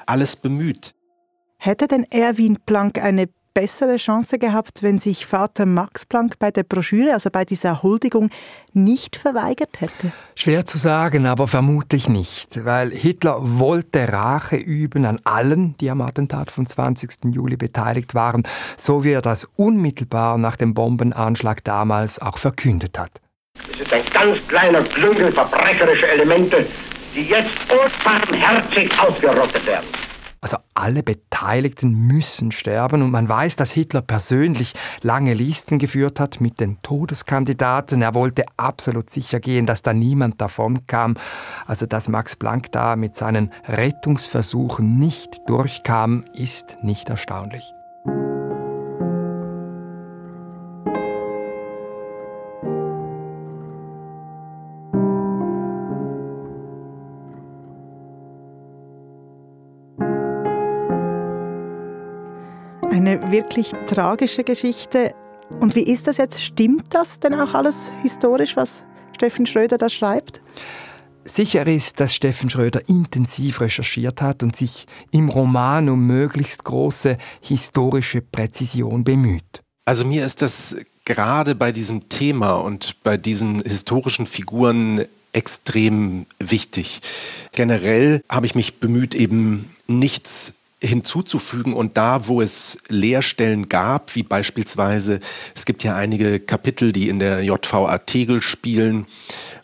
alles 0.06 0.36
bemüht. 0.36 0.94
Hätte 1.58 1.88
denn 1.88 2.06
Erwin 2.12 2.60
Planck 2.66 3.00
eine 3.00 3.28
bessere 3.56 3.96
Chance 3.96 4.38
gehabt, 4.38 4.84
wenn 4.84 5.00
sich 5.00 5.26
Vater 5.26 5.66
Max 5.66 6.06
Planck 6.06 6.38
bei 6.38 6.52
der 6.52 6.64
Broschüre, 6.64 7.14
also 7.14 7.30
bei 7.32 7.46
dieser 7.46 7.82
Huldigung, 7.82 8.30
nicht 8.74 9.16
verweigert 9.16 9.80
hätte? 9.80 10.12
Schwer 10.36 10.66
zu 10.66 10.78
sagen, 10.78 11.26
aber 11.26 11.48
vermutlich 11.48 12.10
nicht, 12.10 12.66
weil 12.66 12.92
Hitler 12.92 13.38
wollte 13.40 14.12
Rache 14.12 14.58
üben 14.58 15.06
an 15.06 15.20
allen, 15.24 15.76
die 15.80 15.90
am 15.90 16.02
Attentat 16.02 16.52
vom 16.52 16.68
20. 16.68 17.34
Juli 17.34 17.56
beteiligt 17.56 18.14
waren, 18.14 18.44
so 18.76 19.04
wie 19.06 19.14
er 19.14 19.22
das 19.22 19.48
unmittelbar 19.56 20.38
nach 20.38 20.58
dem 20.58 20.74
Bombenanschlag 20.74 21.64
damals 21.64 22.22
auch 22.22 22.38
verkündet 22.38 23.00
hat. 23.00 23.22
Es 23.72 23.80
ist 23.80 23.94
ein 23.94 24.04
ganz 24.14 24.38
kleiner 24.50 24.84
Klüngel 24.84 25.32
verbrecherischer 25.32 26.10
Elemente, 26.10 26.68
die 27.16 27.22
jetzt 27.22 27.56
unbarmherzig 27.72 28.92
ausgerottet 29.00 29.66
werden. 29.66 29.88
Also 30.46 30.58
alle 30.76 31.02
Beteiligten 31.02 31.92
müssen 32.06 32.52
sterben 32.52 33.02
und 33.02 33.10
man 33.10 33.28
weiß, 33.28 33.56
dass 33.56 33.72
Hitler 33.72 34.04
persönlich 34.04 34.76
lange 35.02 35.34
Listen 35.34 35.80
geführt 35.80 36.20
hat 36.20 36.40
mit 36.40 36.60
den 36.60 36.80
Todeskandidaten. 36.84 38.04
Er 38.04 38.14
wollte 38.14 38.46
absolut 38.56 39.10
sicher 39.10 39.40
gehen, 39.40 39.66
dass 39.66 39.82
da 39.82 39.92
niemand 39.92 40.40
davon 40.40 40.86
kam. 40.86 41.16
Also 41.66 41.88
dass 41.88 42.10
Max 42.10 42.36
Planck 42.36 42.72
da 42.72 42.96
mit 42.96 43.16
seinen 43.16 43.52
Rettungsversuchen 43.68 45.00
nicht 45.00 45.30
durchkam, 45.48 46.24
ist 46.36 46.78
nicht 46.84 47.10
erstaunlich. 47.10 47.75
Eine 63.06 63.32
wirklich 63.32 63.72
tragische 63.86 64.44
Geschichte. 64.44 65.14
Und 65.60 65.76
wie 65.76 65.84
ist 65.84 66.08
das 66.08 66.18
jetzt? 66.18 66.44
Stimmt 66.44 66.96
das 66.96 67.20
denn 67.20 67.36
auch 67.36 67.54
alles 67.54 67.92
historisch, 68.02 68.58
was 68.58 68.84
Steffen 69.16 69.46
Schröder 69.46 69.78
da 69.78 69.90
schreibt? 69.90 70.42
Sicher 71.24 71.68
ist, 71.68 72.00
dass 72.00 72.16
Steffen 72.16 72.50
Schröder 72.50 72.82
intensiv 72.90 73.62
recherchiert 73.62 74.24
hat 74.24 74.42
und 74.42 74.56
sich 74.56 74.88
im 75.12 75.30
Roman 75.30 75.88
um 75.90 76.08
möglichst 76.08 76.64
große 76.64 77.20
historische 77.42 78.24
Präzision 78.24 79.04
bemüht. 79.04 79.62
Also 79.86 80.04
mir 80.04 80.26
ist 80.26 80.42
das 80.42 80.76
gerade 81.04 81.54
bei 81.54 81.72
diesem 81.72 82.10
Thema 82.10 82.56
und 82.56 83.04
bei 83.04 83.18
diesen 83.18 83.62
historischen 83.62 84.26
Figuren 84.26 85.06
extrem 85.32 86.26
wichtig. 86.40 87.02
Generell 87.52 88.24
habe 88.30 88.48
ich 88.48 88.56
mich 88.56 88.80
bemüht, 88.80 89.14
eben 89.14 89.72
nichts 89.86 90.56
hinzuzufügen 90.86 91.74
und 91.74 91.98
da, 91.98 92.28
wo 92.28 92.42
es 92.42 92.78
Leerstellen 92.88 93.70
gab, 93.70 94.16
wie 94.16 94.24
beispielsweise, 94.24 95.20
es 95.54 95.66
gibt 95.66 95.84
ja 95.84 95.96
einige 95.96 96.40
Kapitel, 96.40 96.92
die 96.92 97.10
in 97.10 97.20
der 97.20 97.44
JVA 97.44 97.98
Tegel 98.00 98.42
spielen, 98.42 99.06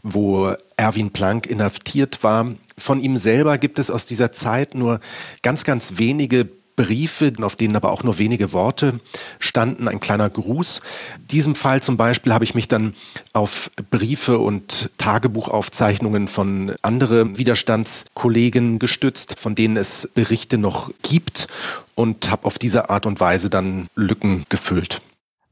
wo 0.03 0.53
Erwin 0.77 1.11
Planck 1.11 1.47
inhaftiert 1.47 2.23
war. 2.23 2.53
Von 2.77 2.99
ihm 2.99 3.17
selber 3.17 3.57
gibt 3.57 3.79
es 3.79 3.91
aus 3.91 4.05
dieser 4.05 4.31
Zeit 4.31 4.75
nur 4.75 4.99
ganz, 5.41 5.63
ganz 5.63 5.93
wenige 5.97 6.60
Briefe, 6.75 7.33
auf 7.41 7.55
denen 7.55 7.75
aber 7.75 7.91
auch 7.91 8.03
nur 8.03 8.17
wenige 8.17 8.53
Worte 8.53 8.99
standen, 9.39 9.87
ein 9.87 9.99
kleiner 9.99 10.29
Gruß. 10.29 10.81
In 11.21 11.27
diesem 11.27 11.55
Fall 11.55 11.81
zum 11.81 11.97
Beispiel 11.97 12.33
habe 12.33 12.43
ich 12.43 12.55
mich 12.55 12.67
dann 12.67 12.93
auf 13.33 13.69
Briefe 13.89 14.39
und 14.39 14.89
Tagebuchaufzeichnungen 14.97 16.27
von 16.27 16.73
anderen 16.81 17.37
Widerstandskollegen 17.37 18.79
gestützt, 18.79 19.39
von 19.39 19.55
denen 19.55 19.77
es 19.77 20.09
Berichte 20.13 20.57
noch 20.57 20.91
gibt 21.03 21.47
und 21.95 22.29
habe 22.29 22.45
auf 22.45 22.57
diese 22.57 22.89
Art 22.89 23.05
und 23.05 23.19
Weise 23.19 23.49
dann 23.49 23.87
Lücken 23.95 24.45
gefüllt. 24.49 25.01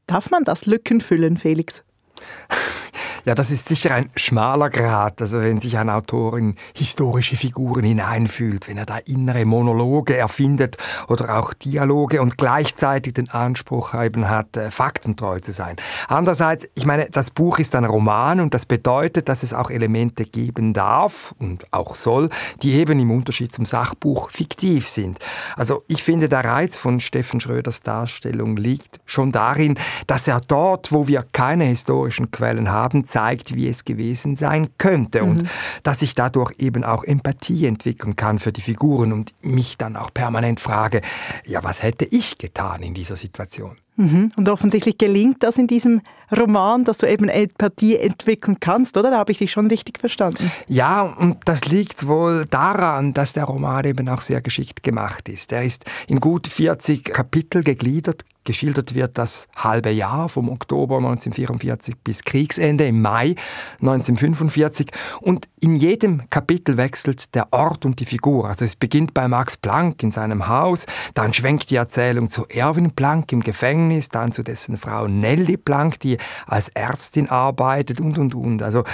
Darf 0.06 0.30
man 0.30 0.44
das 0.44 0.66
Lücken 0.66 1.00
füllen, 1.00 1.36
Felix? 1.36 1.82
Ja, 3.26 3.34
das 3.34 3.50
ist 3.50 3.68
sicher 3.68 3.94
ein 3.94 4.08
schmaler 4.16 4.70
Grad, 4.70 5.20
also 5.20 5.40
wenn 5.40 5.60
sich 5.60 5.76
ein 5.76 5.90
Autor 5.90 6.38
in 6.38 6.56
historische 6.74 7.36
Figuren 7.36 7.84
hineinfühlt, 7.84 8.66
wenn 8.66 8.78
er 8.78 8.86
da 8.86 8.96
innere 8.96 9.44
Monologe 9.44 10.16
erfindet 10.16 10.78
oder 11.06 11.38
auch 11.38 11.52
Dialoge 11.52 12.22
und 12.22 12.38
gleichzeitig 12.38 13.12
den 13.12 13.28
Anspruch 13.28 13.92
eben 13.94 14.28
hat, 14.30 14.56
äh, 14.56 14.70
faktentreu 14.70 15.38
zu 15.40 15.52
sein. 15.52 15.76
Andererseits, 16.08 16.66
ich 16.74 16.86
meine, 16.86 17.10
das 17.10 17.30
Buch 17.30 17.58
ist 17.58 17.74
ein 17.74 17.84
Roman 17.84 18.40
und 18.40 18.54
das 18.54 18.64
bedeutet, 18.64 19.28
dass 19.28 19.42
es 19.42 19.52
auch 19.52 19.68
Elemente 19.68 20.24
geben 20.24 20.72
darf 20.72 21.34
und 21.38 21.66
auch 21.72 21.96
soll, 21.96 22.30
die 22.62 22.72
eben 22.72 22.98
im 23.00 23.10
Unterschied 23.10 23.52
zum 23.52 23.66
Sachbuch 23.66 24.30
fiktiv 24.30 24.88
sind. 24.88 25.18
Also 25.56 25.84
ich 25.88 26.02
finde, 26.02 26.30
der 26.30 26.44
Reiz 26.46 26.78
von 26.78 27.00
Steffen 27.00 27.40
Schröders 27.40 27.82
Darstellung 27.82 28.56
liegt 28.56 28.98
schon 29.04 29.30
darin, 29.30 29.78
dass 30.06 30.26
er 30.26 30.40
dort, 30.40 30.90
wo 30.90 31.06
wir 31.06 31.26
keine 31.32 31.64
historischen 31.64 32.30
Quellen 32.30 32.70
haben, 32.70 33.04
zeigt, 33.10 33.54
wie 33.54 33.68
es 33.68 33.84
gewesen 33.84 34.36
sein 34.36 34.68
könnte 34.78 35.22
mhm. 35.22 35.30
und 35.30 35.50
dass 35.82 36.02
ich 36.02 36.14
dadurch 36.14 36.52
eben 36.58 36.84
auch 36.84 37.04
Empathie 37.04 37.66
entwickeln 37.66 38.16
kann 38.16 38.38
für 38.38 38.52
die 38.52 38.62
Figuren 38.62 39.12
und 39.12 39.34
mich 39.42 39.76
dann 39.76 39.96
auch 39.96 40.12
permanent 40.14 40.60
frage, 40.60 41.02
ja, 41.44 41.62
was 41.62 41.82
hätte 41.82 42.06
ich 42.06 42.38
getan 42.38 42.82
in 42.82 42.94
dieser 42.94 43.16
Situation? 43.16 43.76
Mhm. 43.96 44.32
Und 44.36 44.48
offensichtlich 44.48 44.96
gelingt 44.96 45.42
das 45.42 45.58
in 45.58 45.66
diesem 45.66 46.00
Roman, 46.36 46.84
dass 46.84 46.98
du 46.98 47.08
eben 47.08 47.28
Empathie 47.28 47.96
entwickeln 47.96 48.58
kannst, 48.60 48.96
oder? 48.96 49.10
Da 49.10 49.18
habe 49.18 49.32
ich 49.32 49.38
dich 49.38 49.50
schon 49.50 49.66
richtig 49.66 49.98
verstanden. 49.98 50.50
Ja, 50.68 51.02
und 51.02 51.38
das 51.44 51.66
liegt 51.66 52.06
wohl 52.06 52.46
daran, 52.46 53.14
dass 53.14 53.32
der 53.32 53.44
Roman 53.44 53.84
eben 53.84 54.08
auch 54.08 54.22
sehr 54.22 54.40
geschickt 54.40 54.82
gemacht 54.82 55.28
ist. 55.28 55.52
Er 55.52 55.64
ist 55.64 55.84
in 56.06 56.20
gut 56.20 56.46
40 56.46 57.04
Kapitel 57.04 57.62
gegliedert, 57.62 58.24
Geschildert 58.44 58.94
wird 58.94 59.18
das 59.18 59.48
halbe 59.54 59.90
Jahr 59.90 60.30
vom 60.30 60.48
Oktober 60.48 60.96
1944 60.96 61.94
bis 62.02 62.24
Kriegsende 62.24 62.86
im 62.86 63.02
Mai 63.02 63.34
1945 63.80 64.88
und 65.20 65.46
in 65.60 65.76
jedem 65.76 66.22
Kapitel 66.30 66.78
wechselt 66.78 67.34
der 67.34 67.52
Ort 67.52 67.84
und 67.84 68.00
die 68.00 68.06
Figur. 68.06 68.48
Also 68.48 68.64
es 68.64 68.76
beginnt 68.76 69.12
bei 69.12 69.28
Max 69.28 69.58
Planck 69.58 70.02
in 70.02 70.10
seinem 70.10 70.48
Haus, 70.48 70.86
dann 71.12 71.34
schwenkt 71.34 71.70
die 71.70 71.76
Erzählung 71.76 72.30
zu 72.30 72.46
Erwin 72.48 72.92
Planck 72.92 73.30
im 73.32 73.40
Gefängnis, 73.40 74.08
dann 74.08 74.32
zu 74.32 74.42
dessen 74.42 74.78
Frau 74.78 75.06
Nelly 75.06 75.58
Planck, 75.58 76.00
die 76.00 76.16
als 76.46 76.68
Ärztin 76.70 77.28
arbeitet 77.28 78.00
und 78.00 78.18
und 78.18 78.34
und. 78.34 78.62
Also 78.62 78.84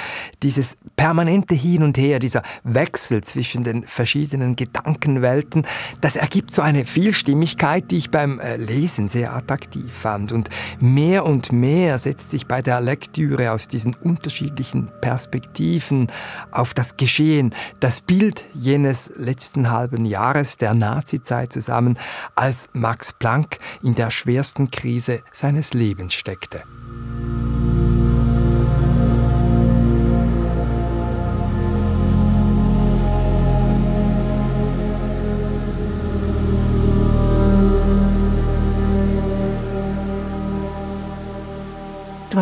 dieses 0.43 0.77
permanente 0.97 1.55
Hin 1.55 1.83
und 1.83 1.99
Her, 1.99 2.19
dieser 2.19 2.43
Wechsel 2.65 3.23
zwischen 3.23 3.65
den 3.65 3.85
verschiedenen 3.85 4.57
Gedankenwelten, 4.57 5.67
das 6.01 6.17
ergibt 6.17 6.53
so 6.53 6.63
eine 6.63 6.85
Vielstimmigkeit, 6.85 7.91
die 7.91 7.97
ich 7.97 8.11
beim 8.11 8.41
äh, 8.41 8.57
Lesen 8.57 9.09
sehr 9.09 9.35
attraktiv 9.35 9.93
fand. 9.93 10.33
Und 10.33 10.49
mehr 10.81 11.25
und 11.25 11.53
mehr 11.53 11.99
setzt 11.99 12.31
sich 12.31 12.47
bei 12.47 12.63
der 12.63 12.81
Lektüre 12.81 13.53
aus 13.53 13.69
diesen 13.69 13.95
unterschiedlichen 13.95 14.91
Perspektiven 15.01 16.09
auf 16.51 16.75
das 16.75 16.97
Geschehen, 16.97 17.55
das 17.81 18.01
Bild 18.01 18.45
jenes 18.55 19.13
letzten 19.17 19.71
halben 19.71 20.05
Jahres 20.05 20.57
der 20.57 20.75
Nazizeit 20.75 21.53
zusammen, 21.53 21.99
als 22.35 22.69
Max 22.73 23.13
Planck 23.13 23.59
in 23.83 23.95
der 23.95 24.11
schwersten 24.11 24.71
Krise 24.71 25.23
seines 25.33 25.75
Lebens 25.75 26.15
steckte. 26.15 26.63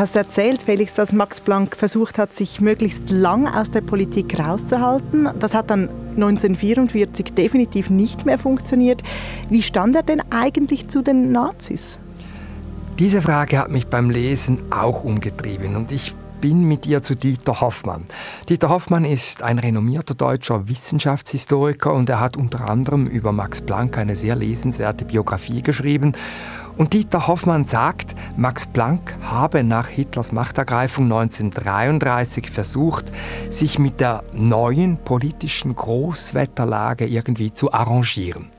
Hast 0.05 0.17
erzählt, 0.17 0.61
Felix, 0.61 0.97
dass 0.97 1.15
Max 1.15 1.41
Planck 1.41 1.77
versucht 1.77 2.19
hat, 2.19 2.35
sich 2.35 2.61
möglichst 2.61 3.09
lang 3.09 3.47
aus 3.47 3.71
der 3.71 3.81
Politik 3.81 4.39
rauszuhalten. 4.39 5.31
Das 5.39 5.55
hat 5.55 5.71
dann 5.71 5.89
1944 6.11 7.33
definitiv 7.33 7.89
nicht 7.89 8.27
mehr 8.27 8.37
funktioniert. 8.37 9.03
Wie 9.49 9.63
stand 9.63 9.97
er 9.97 10.03
denn 10.03 10.21
eigentlich 10.29 10.89
zu 10.89 11.01
den 11.01 11.33
Nazis? 11.33 12.01
Diese 12.99 13.23
Frage 13.23 13.59
hat 13.59 13.71
mich 13.71 13.87
beim 13.87 14.11
Lesen 14.11 14.61
auch 14.71 15.05
umgetrieben 15.05 15.75
und 15.75 15.91
ich 15.91 16.15
bin 16.45 16.65
mit 16.65 16.85
ihr 16.85 17.01
zu 17.01 17.15
Dieter 17.15 17.63
Hoffmann. 17.63 18.05
Dieter 18.51 18.69
Hoffmann 18.69 19.07
ist 19.07 19.43
ein 19.43 19.59
renommierter 19.59 20.13
deutscher 20.13 20.69
Wissenschaftshistoriker 20.69 21.91
und 21.91 22.11
er 22.11 22.21
hat 22.21 22.37
unter 22.37 22.69
anderem 22.69 23.07
über 23.07 23.33
Max 23.33 23.63
Planck 23.63 23.97
eine 23.97 24.15
sehr 24.15 24.37
lesenswerte 24.37 25.07
Biografie 25.07 25.63
geschrieben 25.63 26.13
und 26.77 26.93
Dieter 26.93 27.29
Hoffmann 27.29 27.65
sagt, 27.65 28.15
Max 28.37 28.67
Planck 28.67 29.17
habe 29.23 29.65
nach 29.65 29.89
Hitlers 29.89 30.33
Machtergreifung 30.33 31.05
1933 31.05 32.51
versucht, 32.51 33.11
sich 33.49 33.79
mit 33.79 33.99
der 33.99 34.23
neuen 34.35 34.99
politischen 34.99 35.75
Großwetterlage 35.75 37.07
irgendwie 37.07 37.55
zu 37.55 37.73
arrangieren. 37.73 38.51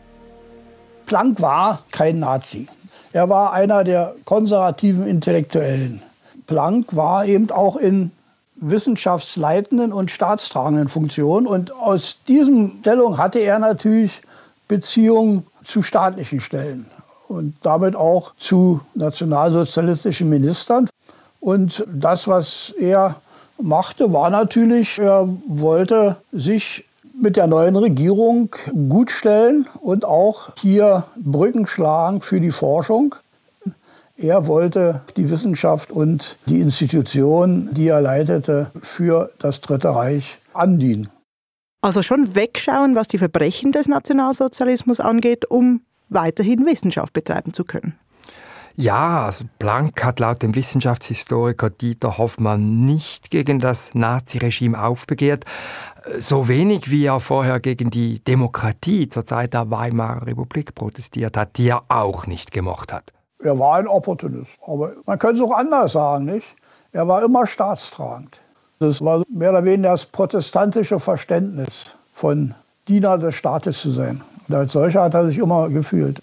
Planck 1.05 1.39
war 1.39 1.83
kein 1.91 2.17
Nazi. 2.17 2.65
Er 3.13 3.29
war 3.29 3.53
einer 3.53 3.83
der 3.83 4.15
konservativen 4.25 5.05
Intellektuellen. 5.05 6.01
Planck 6.47 6.95
war 6.95 7.25
eben 7.25 7.51
auch 7.51 7.75
in 7.75 8.11
wissenschaftsleitenden 8.55 9.91
und 9.91 10.11
staatstragenden 10.11 10.87
Funktionen. 10.87 11.47
Und 11.47 11.73
aus 11.73 12.19
diesem 12.27 12.79
Stellung 12.81 13.17
hatte 13.17 13.39
er 13.39 13.59
natürlich 13.59 14.21
Beziehungen 14.67 15.45
zu 15.63 15.81
staatlichen 15.81 16.39
Stellen 16.39 16.85
und 17.27 17.55
damit 17.61 17.95
auch 17.95 18.33
zu 18.37 18.81
nationalsozialistischen 18.93 20.29
Ministern. 20.29 20.89
Und 21.39 21.85
das, 21.93 22.27
was 22.27 22.73
er 22.79 23.15
machte, 23.61 24.11
war 24.13 24.29
natürlich, 24.29 24.99
er 24.99 25.27
wollte 25.47 26.17
sich 26.31 26.85
mit 27.19 27.37
der 27.37 27.47
neuen 27.47 27.75
Regierung 27.75 28.49
gutstellen 28.89 29.67
und 29.79 30.03
auch 30.05 30.49
hier 30.57 31.05
Brücken 31.15 31.65
schlagen 31.65 32.21
für 32.21 32.41
die 32.41 32.51
Forschung. 32.51 33.15
Er 34.17 34.47
wollte 34.47 35.01
die 35.17 35.29
Wissenschaft 35.29 35.91
und 35.91 36.37
die 36.45 36.61
Institution, 36.61 37.73
die 37.73 37.87
er 37.87 37.99
leitete, 37.99 38.71
für 38.81 39.29
das 39.39 39.59
Dritte 39.59 39.93
Reich 39.93 40.39
andienen. 40.53 41.09
Also 41.81 42.01
schon 42.01 42.33
wegschauen, 42.33 42.95
was 42.95 43.07
die 43.07 43.17
Verbrechen 43.17 43.73
des 43.73 43.89
Nationalsozialismus 43.89 45.01
angeht, 45.01 45.45
um 45.51 45.81
weiterhin 46.07 46.65
Wissenschaft 46.65 47.11
betreiben 47.11 47.53
zu 47.53 47.65
können. 47.65 47.99
Ja, 48.77 49.25
also 49.25 49.45
Planck 49.59 50.03
hat 50.03 50.19
laut 50.19 50.41
dem 50.41 50.55
Wissenschaftshistoriker 50.55 51.69
Dieter 51.69 52.17
Hoffmann 52.17 52.85
nicht 52.85 53.31
gegen 53.31 53.59
das 53.59 53.95
Naziregime 53.95 54.81
aufbegehrt, 54.81 55.45
so 56.19 56.47
wenig 56.47 56.89
wie 56.89 57.05
er 57.05 57.19
vorher 57.19 57.59
gegen 57.59 57.89
die 57.89 58.23
Demokratie 58.23 59.07
zur 59.07 59.25
Zeit 59.25 59.53
der 59.53 59.71
Weimarer 59.71 60.25
Republik 60.25 60.73
protestiert 60.73 61.37
hat, 61.37 61.57
die 61.57 61.69
er 61.69 61.83
auch 61.89 62.27
nicht 62.27 62.51
gemocht 62.51 62.91
hat. 62.91 63.13
Er 63.39 63.59
war 63.59 63.75
ein 63.75 63.87
Opportunist, 63.87 64.57
aber 64.65 64.93
man 65.05 65.19
könnte 65.19 65.41
es 65.43 65.49
auch 65.49 65.55
anders 65.55 65.93
sagen, 65.93 66.25
nicht? 66.25 66.55
Er 66.91 67.07
war 67.07 67.23
immer 67.23 67.45
staatstragend. 67.45 68.39
Das 68.79 69.03
war 69.03 69.23
mehr 69.29 69.51
oder 69.51 69.65
weniger 69.65 69.91
das 69.91 70.05
protestantische 70.05 70.99
Verständnis 70.99 71.95
von 72.13 72.53
Diener 72.87 73.17
des 73.17 73.35
Staates 73.35 73.81
zu 73.81 73.91
sein. 73.91 74.21
Und 74.47 74.55
als 74.55 74.73
solcher 74.73 75.03
hat 75.03 75.13
er 75.13 75.27
sich 75.27 75.37
immer 75.37 75.69
gefühlt. 75.69 76.21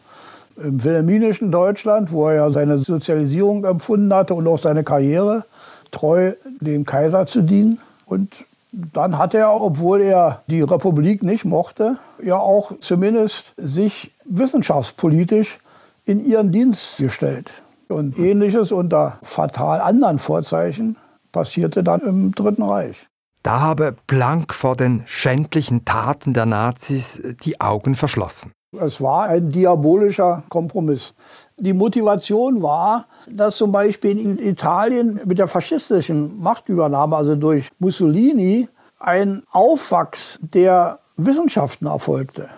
Im 0.57 0.83
wilhelminischen 0.83 1.51
Deutschland, 1.51 2.12
wo 2.12 2.29
er 2.29 2.35
ja 2.37 2.51
seine 2.51 2.79
Sozialisierung 2.79 3.64
empfunden 3.64 4.12
hatte 4.14 4.35
und 4.35 4.46
auch 4.46 4.59
seine 4.59 4.85
Karriere, 4.85 5.44
treu 5.90 6.33
dem 6.61 6.85
Kaiser 6.85 7.27
zu 7.27 7.42
dienen. 7.42 7.79
Und 8.07 8.44
dann 8.72 9.18
hat 9.18 9.35
er, 9.35 9.53
obwohl 9.61 10.01
er 10.01 10.42
die 10.46 10.62
Republik 10.62 11.22
nicht 11.22 11.44
mochte, 11.44 11.98
ja 12.22 12.37
auch 12.37 12.72
zumindest 12.81 13.55
sich 13.59 14.12
wissenschaftspolitisch 14.25 15.59
in 16.05 16.25
ihren 16.25 16.53
Dienst 16.53 16.99
gestellt. 16.99 17.62
Und 17.88 18.19
ähnliches 18.19 18.73
unter 18.73 19.19
fatal 19.23 19.81
anderen 19.81 20.19
Vorzeichen 20.19 20.97
passierte 21.31 21.83
dann 21.83 22.01
im 22.01 22.35
Dritten 22.35 22.62
Reich. 22.62 23.07
Da 23.43 23.61
habe 23.61 23.97
Planck 24.07 24.55
vor 24.55 24.77
den 24.77 25.03
schändlichen 25.07 25.85
Taten 25.85 26.33
der 26.33 26.47
Nazis 26.47 27.21
die 27.43 27.61
Augen 27.61 27.95
verschlossen. 27.97 28.53
Es 28.81 29.03
war 29.03 29.29
ein 29.29 29.51
diabolischer 29.51 30.45
Kompromiss. 30.49 31.12
Die 31.59 31.75
Motivation 31.75 32.62
war, 32.62 33.07
dass 33.29 33.57
zum 33.57 33.71
Beispiel 33.71 34.19
in 34.19 34.38
Italien 34.38 35.21
mit 35.27 35.38
der 35.38 35.49
faschistischen 35.49 36.41
Machtübernahme, 36.41 37.17
also 37.17 37.37
durch 37.37 37.69
Mussolini, 37.79 38.69
ein 38.99 39.43
Aufwachs 39.51 40.38
der 40.41 41.01
Wissenschaften 41.17 41.87
erfolgte. 41.87 42.49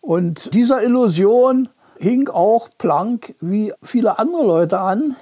Und 0.00 0.54
dieser 0.54 0.82
Illusion 0.82 1.68
hing 1.98 2.28
auch 2.28 2.68
Planck 2.78 3.34
wie 3.40 3.72
viele 3.82 4.18
andere 4.18 4.44
Leute 4.44 4.80
an, 4.80 5.16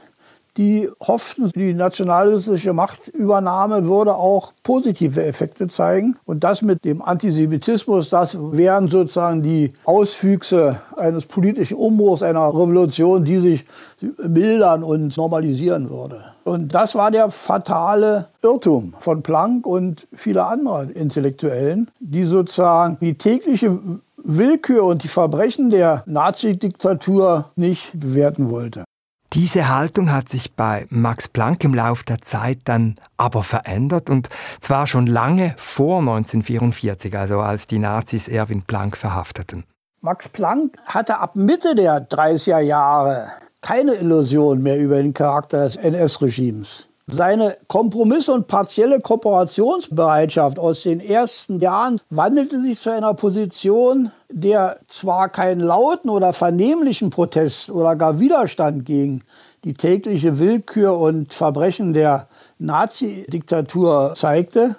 die 0.56 0.88
hofften, 1.00 1.50
die 1.50 1.74
nationalistische 1.74 2.72
Machtübernahme 2.72 3.86
würde 3.86 4.14
auch 4.14 4.52
positive 4.62 5.24
Effekte 5.24 5.68
zeigen. 5.68 6.16
Und 6.24 6.44
das 6.44 6.62
mit 6.62 6.84
dem 6.84 7.02
Antisemitismus, 7.02 8.08
das 8.08 8.38
wären 8.40 8.88
sozusagen 8.88 9.42
die 9.42 9.74
Auswüchse 9.84 10.80
eines 10.96 11.26
politischen 11.26 11.76
Umbruchs, 11.76 12.22
einer 12.22 12.48
Revolution, 12.48 13.24
die 13.24 13.38
sich 13.38 13.64
mildern 14.26 14.82
und 14.82 15.16
normalisieren 15.16 15.90
würde. 15.90 16.24
Und 16.44 16.74
das 16.74 16.94
war 16.94 17.10
der 17.10 17.30
fatale 17.30 18.28
Irrtum 18.42 18.94
von 19.00 19.22
Planck 19.22 19.66
und 19.66 20.06
vieler 20.14 20.48
anderer 20.48 20.88
Intellektuellen, 20.88 21.90
die 22.00 22.24
sozusagen 22.24 22.96
die 23.00 23.18
tägliche 23.18 23.78
Willkür 24.28 24.82
und 24.84 25.04
die 25.04 25.08
Verbrechen 25.08 25.70
der 25.70 26.02
Nazi-Diktatur 26.06 27.52
nicht 27.54 27.92
bewerten 27.94 28.50
wollte. 28.50 28.84
Diese 29.32 29.68
Haltung 29.68 30.10
hat 30.10 30.28
sich 30.28 30.54
bei 30.54 30.86
Max 30.90 31.28
Planck 31.28 31.62
im 31.62 31.74
Lauf 31.74 32.02
der 32.02 32.20
Zeit 32.22 32.58
dann 32.64 32.96
aber 33.16 33.44
verändert 33.44 34.10
und 34.10 34.28
zwar 34.60 34.88
schon 34.88 35.06
lange 35.06 35.54
vor 35.58 36.00
1944, 36.00 37.16
also 37.16 37.38
als 37.38 37.68
die 37.68 37.78
Nazis 37.78 38.26
Erwin 38.26 38.62
Planck 38.62 38.96
verhafteten. 38.96 39.64
Max 40.00 40.28
Planck 40.28 40.76
hatte 40.86 41.18
ab 41.18 41.36
Mitte 41.36 41.76
der 41.76 42.08
30er 42.08 42.60
Jahre 42.60 43.28
keine 43.60 43.94
Illusion 43.94 44.60
mehr 44.60 44.78
über 44.78 44.96
den 44.96 45.14
Charakter 45.14 45.64
des 45.64 45.76
NS-Regimes. 45.76 46.88
Seine 47.08 47.56
Kompromiss- 47.68 48.28
und 48.28 48.48
partielle 48.48 49.00
Kooperationsbereitschaft 49.00 50.58
aus 50.58 50.82
den 50.82 50.98
ersten 50.98 51.60
Jahren 51.60 52.00
wandelte 52.10 52.60
sich 52.60 52.80
zu 52.80 52.90
einer 52.90 53.14
Position, 53.14 54.10
der 54.30 54.78
zwar 54.88 55.28
keinen 55.28 55.60
lauten 55.60 56.10
oder 56.10 56.32
vernehmlichen 56.32 57.10
Protest 57.10 57.70
oder 57.70 57.96
gar 57.96 58.20
Widerstand 58.20 58.84
gegen 58.84 59.22
die 59.64 59.74
tägliche 59.74 60.38
Willkür 60.38 60.98
und 60.98 61.34
Verbrechen 61.34 61.92
der 61.92 62.28
Nazi-Diktatur 62.58 64.14
zeigte, 64.16 64.76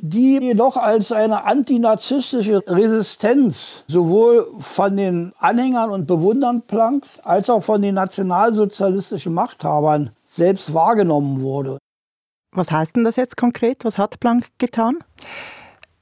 die 0.00 0.38
jedoch 0.40 0.76
als 0.76 1.12
eine 1.12 1.44
antinazistische 1.44 2.62
Resistenz 2.66 3.84
sowohl 3.86 4.48
von 4.58 4.96
den 4.96 5.32
Anhängern 5.38 5.90
und 5.90 6.06
Bewundern 6.06 6.62
Plancks 6.62 7.20
als 7.20 7.48
auch 7.48 7.62
von 7.62 7.80
den 7.80 7.94
nationalsozialistischen 7.94 9.32
Machthabern 9.32 10.10
selbst 10.26 10.74
wahrgenommen 10.74 11.40
wurde. 11.40 11.78
Was 12.52 12.70
heißt 12.70 12.96
denn 12.96 13.04
das 13.04 13.16
jetzt 13.16 13.36
konkret? 13.36 13.84
Was 13.84 13.98
hat 13.98 14.20
Planck 14.20 14.48
getan? 14.58 14.98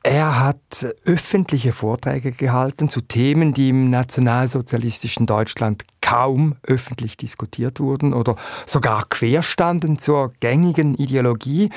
Er 0.05 0.41
hat 0.41 0.87
öffentliche 1.05 1.71
Vorträge 1.71 2.33
gehalten 2.33 2.89
zu 2.89 3.01
Themen, 3.03 3.55
die 3.55 3.69
im 3.69 3.89
nationalsozialistischen 3.89 5.27
Deutschland 5.27 5.85
kaum 6.01 6.57
öffentlich 6.65 7.17
diskutiert 7.17 7.79
wurden 7.79 8.13
oder 8.13 8.35
sogar 8.67 9.05
querstanden 9.09 9.99
zur 9.99 10.33
gängigen 10.41 10.97
Ideologie. 10.97 11.71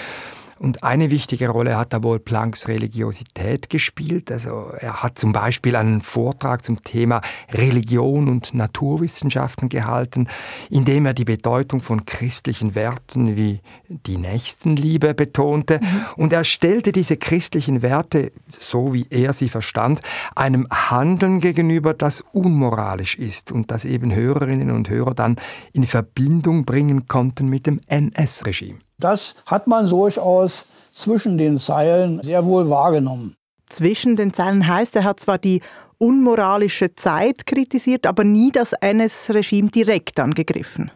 Und 0.58 0.84
eine 0.84 1.12
wichtige 1.12 1.50
Rolle 1.50 1.78
hat 1.78 1.92
da 1.92 2.02
wohl 2.02 2.20
Plancks 2.20 2.68
Religiosität 2.68 3.70
gespielt. 3.70 4.32
Also 4.32 4.72
er 4.80 5.04
hat 5.04 5.20
zum 5.20 5.34
Beispiel 5.34 5.76
einen 5.76 6.02
Vortrag 6.02 6.64
zum 6.64 6.82
Thema 6.82 7.22
Religion 7.52 8.30
und 8.30 8.54
Naturwissenschaften 8.54 9.68
gehalten, 9.68 10.28
in 10.70 10.86
dem 10.86 11.06
er 11.06 11.14
die 11.14 11.26
Bedeutung 11.26 11.82
von 11.82 12.06
christlichen 12.06 12.74
Werten 12.74 13.36
wie 13.36 13.60
die 13.90 14.18
Nächstenliebe 14.18 15.14
betonte. 15.14 15.80
Mhm. 15.82 16.06
Und 16.16 16.34
er 16.34 16.46
stellte 16.46 16.94
diese 16.94 17.18
christlichen 17.18 17.82
Werte, 17.82 18.32
so 18.58 18.94
wie 18.94 19.08
er 19.10 19.34
sie 19.34 19.50
verstand, 19.50 20.00
einem 20.36 20.68
Handeln 20.72 21.42
gegenüber, 21.42 21.94
das 21.94 22.24
unmoralisch 22.32 23.16
ist 23.16 23.52
und 23.52 23.72
das 23.72 23.84
eben 23.84 24.14
Hörerinnen 24.16 24.72
und 24.72 24.90
Hörer 24.90 25.14
dann 25.16 25.36
in 25.74 25.84
Verbindung 25.84 26.64
bringen 26.64 27.08
konnten 27.08 27.50
mit 27.50 27.68
dem 27.68 27.82
NS-Regime. 27.88 28.80
Das 29.00 29.36
hat 29.46 29.68
man 29.68 29.90
durchaus 29.90 30.66
zwischen 30.94 31.38
den 31.38 31.58
Zeilen 31.60 32.22
sehr 32.24 32.46
wohl 32.46 32.70
wahrgenommen. 32.70 33.36
Zwischen 33.68 34.16
den 34.16 34.34
Zeilen 34.34 34.68
heißt, 34.68 34.96
er 34.96 35.04
hat 35.04 35.20
zwar 35.20 35.38
die 35.38 35.62
unmoralische 35.98 36.96
Zeit 36.96 37.46
kritisiert, 37.46 38.06
aber 38.08 38.24
nie 38.24 38.52
das 38.52 38.74
NS-Regime 38.74 39.70
direkt 39.70 40.20
angegriffen. 40.20 40.92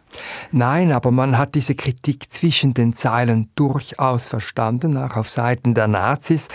Nein, 0.52 0.92
aber 0.92 1.10
man 1.10 1.38
hat 1.38 1.54
diese 1.54 1.74
Kritik 1.74 2.30
zwischen 2.30 2.74
den 2.74 2.92
Zeilen 2.92 3.50
durchaus 3.54 4.26
verstanden, 4.26 4.96
auch 4.96 5.16
auf 5.16 5.28
Seiten 5.28 5.74
der 5.74 5.88
Nazis. 5.88 6.48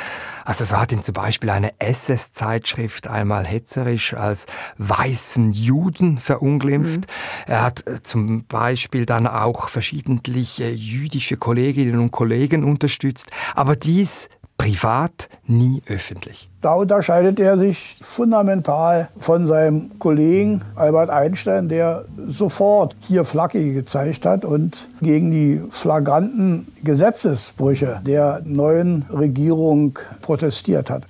Also 0.44 0.64
so 0.64 0.78
hat 0.78 0.92
ihn 0.92 1.02
zum 1.02 1.14
Beispiel 1.14 1.50
eine 1.50 1.72
SS-Zeitschrift 1.80 3.08
einmal 3.08 3.46
hetzerisch 3.46 4.14
als 4.14 4.46
weißen 4.78 5.52
Juden 5.52 6.18
verunglimpft. 6.18 7.02
Mhm. 7.02 7.06
Er 7.48 7.62
hat 7.64 7.88
äh, 7.88 8.02
zum 8.02 8.46
Beispiel 8.46 9.06
dann 9.06 9.28
auch 9.28 9.70
verschiedentlich 9.70 10.62
äh, 10.62 10.72
jüdische 10.72 11.38
Kolleginnen 11.38 12.00
und 12.00 12.12
Kollegen 12.12 12.64
unterstützt. 12.64 13.30
Aber 13.56 13.76
dies 13.76 14.30
privat, 14.66 15.30
nie 15.46 15.84
öffentlich. 15.88 16.50
Da 16.62 16.74
unterscheidet 16.74 17.40
er 17.40 17.56
sich 17.56 17.98
fundamental 18.02 19.10
von 19.16 19.46
seinem 19.46 20.00
Kollegen 20.00 20.64
Albert 20.76 21.12
Einstein, 21.12 21.70
der 21.70 22.06
sofort 22.28 22.96
hier 23.02 23.26
Flagge 23.26 23.74
gezeigt 23.74 24.26
hat 24.26 24.44
und 24.44 24.90
gegen 25.02 25.30
die 25.30 25.62
flagranten 25.70 26.68
Gesetzesbrüche 26.84 28.02
der 28.08 28.42
neuen 28.44 29.06
Regierung 29.14 30.00
protestiert 30.24 30.90
hat. 30.90 31.04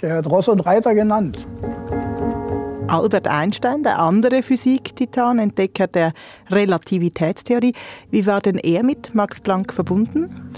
Er 0.00 0.16
hat 0.16 0.26
Ross 0.26 0.48
und 0.48 0.60
Reiter 0.60 0.94
genannt. 0.94 1.46
Albert 2.86 3.28
Einstein, 3.28 3.82
der 3.82 3.98
andere 3.98 4.42
Physiktitan, 4.42 5.38
Entdecker 5.38 5.86
der 5.86 6.14
Relativitätstheorie. 6.48 7.74
Wie 8.10 8.26
war 8.26 8.40
denn 8.40 8.56
er 8.56 8.82
mit 8.82 9.14
Max 9.14 9.38
Planck 9.38 9.72
verbunden? 9.74 10.50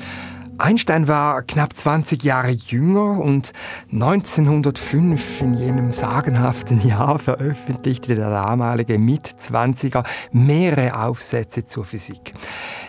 Einstein 0.63 1.09
war 1.09 1.43
knapp 1.43 1.73
20 1.73 2.23
Jahre 2.23 2.53
jünger 2.53 3.19
und 3.19 3.53
1905 3.91 5.41
in 5.41 5.55
jenem 5.55 5.91
sagenhaften 5.91 6.87
Jahr 6.87 7.19
veröffentlichte 7.19 8.15
der 8.15 8.31
damalige 8.31 8.97
Mitzwanziger 8.97 10.05
mehrere 10.31 11.03
Aufsätze 11.03 11.65
zur 11.65 11.85
Physik. 11.85 12.33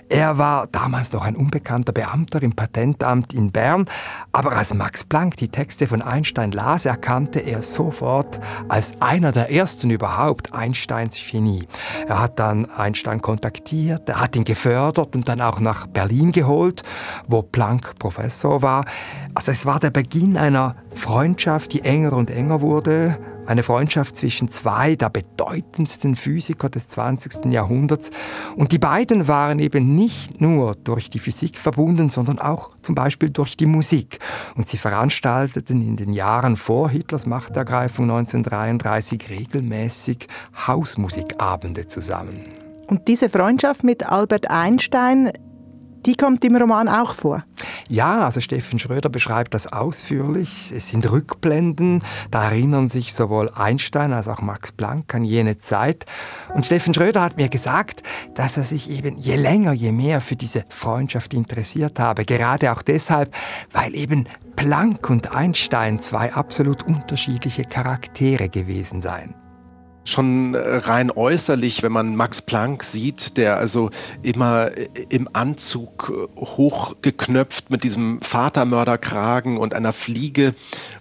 Er 0.07 0.37
war 0.37 0.67
damals 0.67 1.11
noch 1.13 1.25
ein 1.25 1.35
unbekannter 1.35 1.93
Beamter 1.93 2.43
im 2.43 2.51
Patentamt 2.51 3.33
in 3.33 3.51
Bern, 3.51 3.85
aber 4.31 4.51
als 4.51 4.75
Max 4.75 5.03
Planck 5.03 5.37
die 5.37 5.47
Texte 5.47 5.87
von 5.87 6.03
Einstein 6.03 6.51
las, 6.51 6.85
erkannte 6.85 7.39
er 7.39 7.63
sofort 7.63 8.39
als 8.69 8.91
einer 8.99 9.31
der 9.31 9.49
ersten 9.49 9.89
überhaupt 9.89 10.53
Einsteins 10.53 11.19
Genie. 11.31 11.67
Er 12.07 12.19
hat 12.19 12.37
dann 12.37 12.69
Einstein 12.69 13.21
kontaktiert, 13.21 14.07
er 14.07 14.19
hat 14.19 14.35
ihn 14.35 14.43
gefördert 14.43 15.15
und 15.15 15.27
dann 15.27 15.41
auch 15.41 15.59
nach 15.59 15.87
Berlin 15.87 16.31
geholt, 16.31 16.83
wo 17.27 17.41
Planck 17.41 17.62
Professor 17.99 18.61
war. 18.61 18.85
Also 19.33 19.51
es 19.51 19.65
war 19.65 19.79
der 19.79 19.89
Beginn 19.89 20.37
einer 20.37 20.75
Freundschaft, 20.91 21.73
die 21.73 21.81
enger 21.81 22.13
und 22.13 22.29
enger 22.29 22.61
wurde 22.61 23.17
eine 23.45 23.63
Freundschaft 23.63 24.15
zwischen 24.15 24.47
zwei 24.47 24.95
der 24.95 25.09
bedeutendsten 25.09 26.15
Physiker 26.15 26.69
des 26.69 26.89
20. 26.89 27.45
Jahrhunderts. 27.51 28.11
Und 28.55 28.71
die 28.71 28.79
beiden 28.79 29.27
waren 29.27 29.59
eben 29.59 29.95
nicht 29.95 30.41
nur 30.41 30.75
durch 30.75 31.09
die 31.09 31.19
Physik 31.19 31.57
verbunden, 31.57 32.09
sondern 32.09 32.39
auch 32.39 32.71
zum 32.81 32.95
Beispiel 32.95 33.29
durch 33.29 33.57
die 33.57 33.65
Musik. 33.65 34.19
Und 34.55 34.67
sie 34.67 34.77
veranstalteten 34.77 35.81
in 35.81 35.95
den 35.95 36.13
Jahren 36.13 36.55
vor 36.55 36.89
Hitlers 36.89 37.25
Machtergreifung 37.25 38.09
1933 38.09 39.29
regelmäßig 39.29 40.27
Hausmusikabende 40.67 41.87
zusammen. 41.87 42.39
Und 42.87 43.07
diese 43.07 43.29
Freundschaft 43.29 43.83
mit 43.83 44.05
Albert 44.05 44.49
Einstein 44.49 45.31
die 46.05 46.15
kommt 46.15 46.43
im 46.45 46.55
Roman 46.55 46.87
auch 46.87 47.15
vor. 47.15 47.43
Ja, 47.87 48.25
also 48.25 48.39
Steffen 48.39 48.79
Schröder 48.79 49.09
beschreibt 49.09 49.53
das 49.53 49.71
ausführlich. 49.71 50.71
Es 50.75 50.89
sind 50.89 51.09
Rückblenden, 51.09 52.03
da 52.31 52.45
erinnern 52.45 52.89
sich 52.89 53.13
sowohl 53.13 53.49
Einstein 53.53 54.13
als 54.13 54.27
auch 54.27 54.41
Max 54.41 54.71
Planck 54.71 55.13
an 55.15 55.23
jene 55.23 55.57
Zeit. 55.57 56.05
Und 56.53 56.65
Steffen 56.65 56.93
Schröder 56.93 57.21
hat 57.21 57.37
mir 57.37 57.49
gesagt, 57.49 58.03
dass 58.35 58.57
er 58.57 58.63
sich 58.63 58.89
eben 58.89 59.17
je 59.17 59.35
länger, 59.35 59.73
je 59.73 59.91
mehr 59.91 60.21
für 60.21 60.35
diese 60.35 60.65
Freundschaft 60.69 61.33
interessiert 61.33 61.99
habe. 61.99 62.25
Gerade 62.25 62.71
auch 62.71 62.81
deshalb, 62.81 63.33
weil 63.71 63.95
eben 63.95 64.25
Planck 64.55 65.09
und 65.09 65.33
Einstein 65.35 65.99
zwei 65.99 66.33
absolut 66.33 66.83
unterschiedliche 66.83 67.63
Charaktere 67.63 68.49
gewesen 68.49 69.01
seien 69.01 69.42
schon 70.05 70.53
äh, 70.53 70.57
rein 70.57 71.11
äußerlich, 71.11 71.83
wenn 71.83 71.91
man 71.91 72.15
Max 72.15 72.41
Planck 72.41 72.83
sieht, 72.83 73.37
der 73.37 73.57
also 73.57 73.89
immer 74.21 74.71
äh, 74.77 74.87
im 75.09 75.29
Anzug 75.33 76.11
äh, 76.13 76.39
hochgeknöpft 76.39 77.69
mit 77.69 77.83
diesem 77.83 78.19
Vatermörderkragen 78.21 79.57
und 79.57 79.73
einer 79.73 79.93
Fliege 79.93 80.53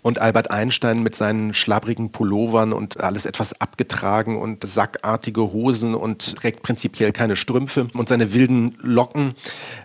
und 0.03 0.21
Albert 0.21 0.51
Einstein 0.51 1.03
mit 1.03 1.17
seinen 1.17 1.55
schlabbrigen 1.55 2.13
Pullovern 2.13 2.73
und 2.73 3.01
alles 3.01 3.27
etwas 3.27 3.61
abgetragen 3.61 4.41
und 4.41 4.65
sackartige 4.65 5.53
Hosen 5.53 5.95
und 5.95 6.37
trägt 6.37 6.63
prinzipiell 6.63 7.13
keine 7.13 7.37
Strümpfe 7.37 7.89
und 7.95 8.09
seine 8.09 8.33
wilden 8.33 8.77
Locken, 8.81 9.35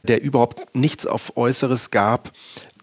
der 0.03 0.21
überhaupt 0.21 0.75
nichts 0.75 1.07
auf 1.07 1.37
Äußeres 1.37 1.91
gab, 1.91 2.31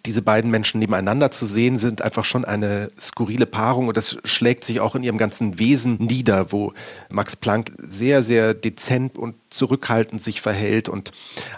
diese 0.07 0.23
beiden 0.23 0.51
Menschen 0.51 0.81
nebeneinander 0.81 1.31
zu 1.31 1.47
sehen, 1.47 1.79
sind 1.79 2.03
einfach 2.03 2.25
schon 2.25 2.45
eine 2.45 2.89
skurrile 3.01 3.47
Paarung 3.47 3.89
und 3.89 3.97
das 3.97 4.19
schlägt 4.25 4.65
sich 4.65 4.81
auch 4.81 4.95
in 4.95 5.03
ihrem 5.03 5.19
ganzen 5.19 5.59
Wesen 5.59 5.97
nieder, 5.99 6.53
wo 6.53 6.73
Max 7.09 7.37
Planck 7.37 7.73
sehr, 7.79 8.23
sehr 8.23 8.55
dezent 8.55 9.17
und 9.17 9.35
zurückhaltend 9.49 10.21
sich 10.21 10.41
verhält 10.41 10.89
und 10.89 11.13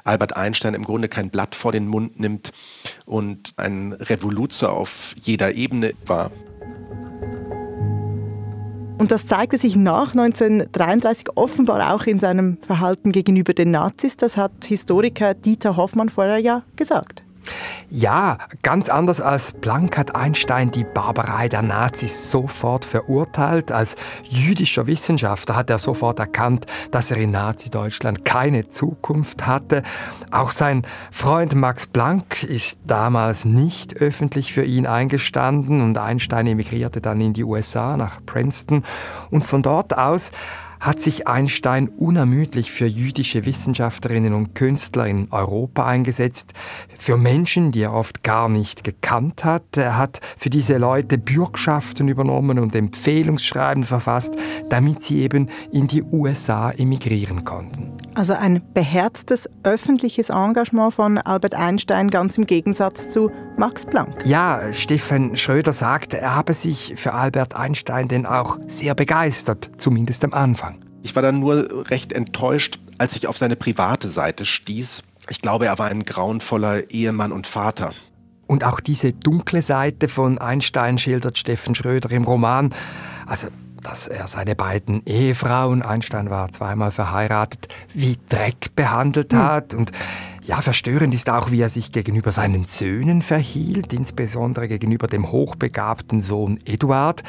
Albert 0.04 0.36
Einstein 0.36 0.74
im 0.74 0.84
Grunde 0.84 1.08
kein 1.08 1.30
Blatt 1.30 1.54
vor 1.54 1.72
den 1.72 1.88
Mund 1.88 2.20
nimmt 2.20 2.52
und 3.04 3.54
ein 3.56 3.92
Revoluzer 3.92 4.72
auf 4.72 5.14
jeder 5.20 5.54
Ebene 5.54 5.94
war. 6.06 6.30
Und 8.98 9.12
das 9.12 9.26
zeigte 9.26 9.58
sich 9.58 9.76
nach 9.76 10.12
1933 10.12 11.28
offenbar 11.34 11.94
auch 11.94 12.06
in 12.06 12.18
seinem 12.18 12.56
Verhalten 12.62 13.12
gegenüber 13.12 13.52
den 13.52 13.70
Nazis. 13.70 14.16
Das 14.16 14.38
hat 14.38 14.64
Historiker 14.64 15.34
Dieter 15.34 15.76
Hoffmann 15.76 16.08
vorher 16.08 16.38
ja 16.38 16.62
gesagt. 16.76 17.25
Ja, 17.88 18.38
ganz 18.62 18.88
anders 18.88 19.20
als 19.20 19.52
Planck 19.52 19.96
hat 19.96 20.16
Einstein 20.16 20.70
die 20.70 20.84
Barbarei 20.84 21.48
der 21.48 21.62
Nazis 21.62 22.30
sofort 22.30 22.84
verurteilt. 22.84 23.70
Als 23.70 23.96
jüdischer 24.28 24.86
Wissenschaftler 24.86 25.56
hat 25.56 25.70
er 25.70 25.78
sofort 25.78 26.18
erkannt, 26.18 26.66
dass 26.90 27.10
er 27.10 27.18
in 27.18 27.30
Nazi-Deutschland 27.30 28.24
keine 28.24 28.68
Zukunft 28.68 29.46
hatte. 29.46 29.82
Auch 30.30 30.50
sein 30.50 30.82
Freund 31.12 31.54
Max 31.54 31.86
Planck 31.86 32.42
ist 32.42 32.80
damals 32.86 33.44
nicht 33.44 33.96
öffentlich 33.96 34.52
für 34.52 34.64
ihn 34.64 34.86
eingestanden 34.86 35.80
und 35.82 35.96
Einstein 35.98 36.46
emigrierte 36.46 37.00
dann 37.00 37.20
in 37.20 37.32
die 37.32 37.44
USA 37.44 37.96
nach 37.96 38.18
Princeton 38.26 38.82
und 39.30 39.44
von 39.44 39.62
dort 39.62 39.96
aus 39.96 40.32
hat 40.86 41.00
sich 41.00 41.26
Einstein 41.26 41.88
unermüdlich 41.88 42.70
für 42.70 42.86
jüdische 42.86 43.44
Wissenschaftlerinnen 43.44 44.32
und 44.32 44.54
Künstler 44.54 45.06
in 45.06 45.28
Europa 45.32 45.84
eingesetzt, 45.84 46.52
für 46.96 47.16
Menschen, 47.16 47.72
die 47.72 47.82
er 47.82 47.92
oft 47.92 48.22
gar 48.22 48.48
nicht 48.48 48.84
gekannt 48.84 49.44
hat. 49.44 49.76
Er 49.76 49.98
hat 49.98 50.20
für 50.38 50.48
diese 50.48 50.78
Leute 50.78 51.18
Bürgschaften 51.18 52.06
übernommen 52.06 52.60
und 52.60 52.74
Empfehlungsschreiben 52.74 53.82
verfasst, 53.82 54.34
damit 54.70 55.02
sie 55.02 55.22
eben 55.22 55.48
in 55.72 55.88
die 55.88 56.04
USA 56.04 56.70
emigrieren 56.70 57.44
konnten. 57.44 57.92
Also 58.14 58.34
ein 58.34 58.62
beherztes 58.72 59.50
öffentliches 59.64 60.30
Engagement 60.30 60.94
von 60.94 61.18
Albert 61.18 61.54
Einstein, 61.54 62.10
ganz 62.10 62.38
im 62.38 62.46
Gegensatz 62.46 63.10
zu 63.10 63.30
Max 63.58 63.86
Planck. 63.86 64.26
Ja, 64.26 64.60
Stefan 64.72 65.34
Schröder 65.34 65.72
sagt, 65.72 66.12
er 66.12 66.34
habe 66.34 66.52
sich 66.52 66.94
für 66.96 67.14
Albert 67.14 67.56
Einstein 67.56 68.06
denn 68.06 68.26
auch 68.26 68.58
sehr 68.66 68.94
begeistert, 68.94 69.70
zumindest 69.78 70.24
am 70.24 70.34
Anfang. 70.34 70.84
Ich 71.02 71.14
war 71.14 71.22
dann 71.22 71.40
nur 71.40 71.88
recht 71.90 72.12
enttäuscht, 72.12 72.80
als 72.98 73.16
ich 73.16 73.26
auf 73.28 73.38
seine 73.38 73.56
private 73.56 74.08
Seite 74.08 74.44
stieß. 74.44 75.02
Ich 75.30 75.40
glaube, 75.40 75.66
er 75.66 75.78
war 75.78 75.86
ein 75.86 76.04
grauenvoller 76.04 76.90
Ehemann 76.90 77.32
und 77.32 77.46
Vater. 77.46 77.92
Und 78.46 78.62
auch 78.62 78.78
diese 78.78 79.12
dunkle 79.12 79.62
Seite 79.62 80.08
von 80.08 80.38
Einstein 80.38 80.98
schildert 80.98 81.38
Steffen 81.38 81.74
Schröder 81.74 82.10
im 82.10 82.24
Roman. 82.24 82.70
Also 83.26 83.48
dass 83.82 84.08
er 84.08 84.26
seine 84.26 84.56
beiden 84.56 85.06
Ehefrauen, 85.06 85.82
Einstein 85.82 86.28
war 86.28 86.50
zweimal 86.50 86.90
verheiratet, 86.90 87.68
wie 87.94 88.18
Dreck 88.28 88.74
behandelt 88.74 89.32
hm. 89.32 89.38
hat. 89.38 89.74
Und 89.74 89.92
ja, 90.46 90.62
verstörend 90.62 91.12
ist 91.12 91.28
auch, 91.28 91.50
wie 91.50 91.60
er 91.60 91.68
sich 91.68 91.90
gegenüber 91.90 92.30
seinen 92.30 92.64
Söhnen 92.64 93.20
verhielt, 93.20 93.92
insbesondere 93.92 94.68
gegenüber 94.68 95.08
dem 95.08 95.32
hochbegabten 95.32 96.20
Sohn 96.20 96.58
Eduard. 96.64 97.22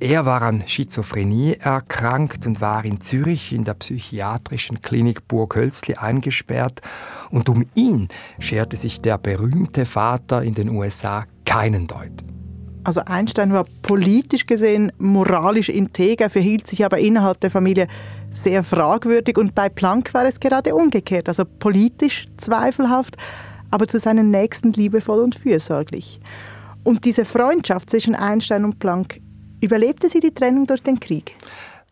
Er 0.00 0.26
war 0.26 0.42
an 0.42 0.64
Schizophrenie 0.66 1.54
erkrankt 1.54 2.46
und 2.46 2.60
war 2.60 2.84
in 2.84 3.00
Zürich 3.00 3.52
in 3.52 3.64
der 3.64 3.74
psychiatrischen 3.74 4.80
Klinik 4.80 5.28
Burg 5.28 5.56
Hölzli 5.56 5.94
eingesperrt. 5.94 6.82
Und 7.30 7.48
um 7.48 7.66
ihn 7.74 8.08
scherte 8.38 8.76
sich 8.76 9.00
der 9.00 9.18
berühmte 9.18 9.86
Vater 9.86 10.42
in 10.42 10.54
den 10.54 10.68
USA 10.70 11.26
keinen 11.44 11.86
Deut. 11.86 12.37
Also 12.84 13.02
Einstein 13.04 13.52
war 13.52 13.64
politisch 13.82 14.46
gesehen 14.46 14.92
moralisch 14.98 15.68
integer, 15.68 16.30
verhielt 16.30 16.66
sich 16.66 16.84
aber 16.84 16.98
innerhalb 16.98 17.40
der 17.40 17.50
Familie 17.50 17.86
sehr 18.30 18.62
fragwürdig 18.62 19.36
und 19.36 19.54
bei 19.54 19.68
Planck 19.68 20.14
war 20.14 20.24
es 20.24 20.40
gerade 20.40 20.74
umgekehrt, 20.74 21.28
also 21.28 21.44
politisch 21.44 22.26
zweifelhaft, 22.36 23.16
aber 23.70 23.86
zu 23.86 23.98
seinen 23.98 24.30
Nächsten 24.30 24.72
liebevoll 24.72 25.20
und 25.20 25.34
fürsorglich. 25.34 26.20
Und 26.84 27.04
diese 27.04 27.24
Freundschaft 27.24 27.90
zwischen 27.90 28.14
Einstein 28.14 28.64
und 28.64 28.78
Planck, 28.78 29.20
überlebte 29.60 30.08
sie 30.08 30.20
die 30.20 30.32
Trennung 30.32 30.66
durch 30.66 30.82
den 30.82 31.00
Krieg? 31.00 31.34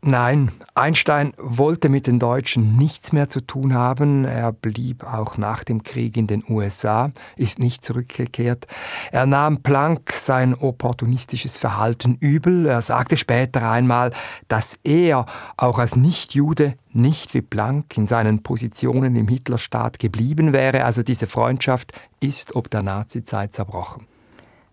Nein, 0.03 0.53
Einstein 0.75 1.33
wollte 1.37 1.89
mit 1.89 2.07
den 2.07 2.21
Deutschen 2.21 2.77
nichts 2.77 3.13
mehr 3.13 3.29
zu 3.29 3.41
tun 3.41 3.75
haben. 3.75 4.25
Er 4.25 4.53
blieb 4.53 5.03
auch 5.03 5.37
nach 5.37 5.65
dem 5.65 5.83
Krieg 5.83 6.17
in 6.17 6.29
den 6.29 6.45
USA, 6.49 7.11
ist 7.37 7.59
nicht 7.59 7.83
zurückgekehrt. 7.83 8.67
Er 9.11 9.27
nahm 9.27 9.63
Planck 9.63 10.13
sein 10.13 10.55
opportunistisches 10.55 11.57
Verhalten 11.57 12.17
übel. 12.21 12.67
Er 12.67 12.83
sagte 12.83 13.17
später 13.17 13.69
einmal, 13.69 14.13
dass 14.47 14.79
er 14.85 15.27
auch 15.57 15.79
als 15.79 15.97
Nichtjude 15.97 16.75
nicht 16.93 17.35
wie 17.35 17.43
Planck 17.43 17.97
in 17.97 18.07
seinen 18.07 18.43
Positionen 18.43 19.17
im 19.17 19.27
Hitlerstaat 19.27 19.99
geblieben 19.99 20.53
wäre. 20.53 20.85
Also 20.85 21.03
diese 21.03 21.27
Freundschaft 21.27 21.93
ist 22.21 22.55
ob 22.55 22.71
der 22.71 22.83
Nazizeit 22.83 23.53
zerbrochen. 23.53 24.07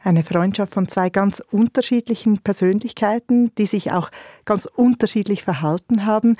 Eine 0.03 0.23
Freundschaft 0.23 0.73
von 0.73 0.87
zwei 0.89 1.09
ganz 1.09 1.41
unterschiedlichen 1.51 2.39
Persönlichkeiten, 2.39 3.55
die 3.55 3.65
sich 3.65 3.91
auch 3.91 4.11
ganz 4.43 4.65
unterschiedlich 4.65 5.43
verhalten 5.43 6.05
haben. 6.05 6.35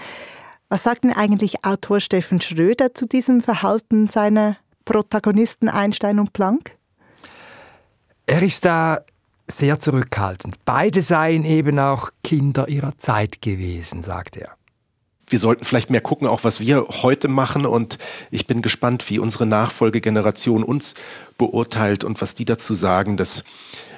Was 0.67 0.83
sagt 0.83 1.05
denn 1.05 1.13
eigentlich 1.13 1.63
Autor 1.63 2.01
Steffen 2.01 2.41
Schröder 2.41 2.93
zu 2.93 3.05
diesem 3.05 3.41
Verhalten 3.41 4.09
seiner 4.09 4.57
Protagonisten 4.83 5.69
Einstein 5.69 6.19
und 6.19 6.33
Planck? 6.33 6.71
Er 8.25 8.41
ist 8.41 8.65
da 8.65 9.01
sehr 9.47 9.79
zurückhaltend. 9.79 10.55
Beide 10.65 11.01
seien 11.01 11.45
eben 11.45 11.79
auch 11.79 12.09
Kinder 12.23 12.67
ihrer 12.67 12.97
Zeit 12.97 13.41
gewesen, 13.41 14.03
sagt 14.03 14.35
er 14.37 14.57
wir 15.27 15.39
sollten 15.39 15.65
vielleicht 15.65 15.89
mehr 15.89 16.01
gucken, 16.01 16.27
auch 16.27 16.43
was 16.43 16.59
wir 16.59 16.87
heute 17.01 17.27
machen. 17.27 17.65
Und 17.65 17.97
ich 18.31 18.47
bin 18.47 18.61
gespannt, 18.61 19.09
wie 19.09 19.19
unsere 19.19 19.45
Nachfolgegeneration 19.45 20.63
uns 20.63 20.93
beurteilt 21.37 22.03
und 22.03 22.21
was 22.21 22.35
die 22.35 22.45
dazu 22.45 22.73
sagen, 22.73 23.17
dass 23.17 23.43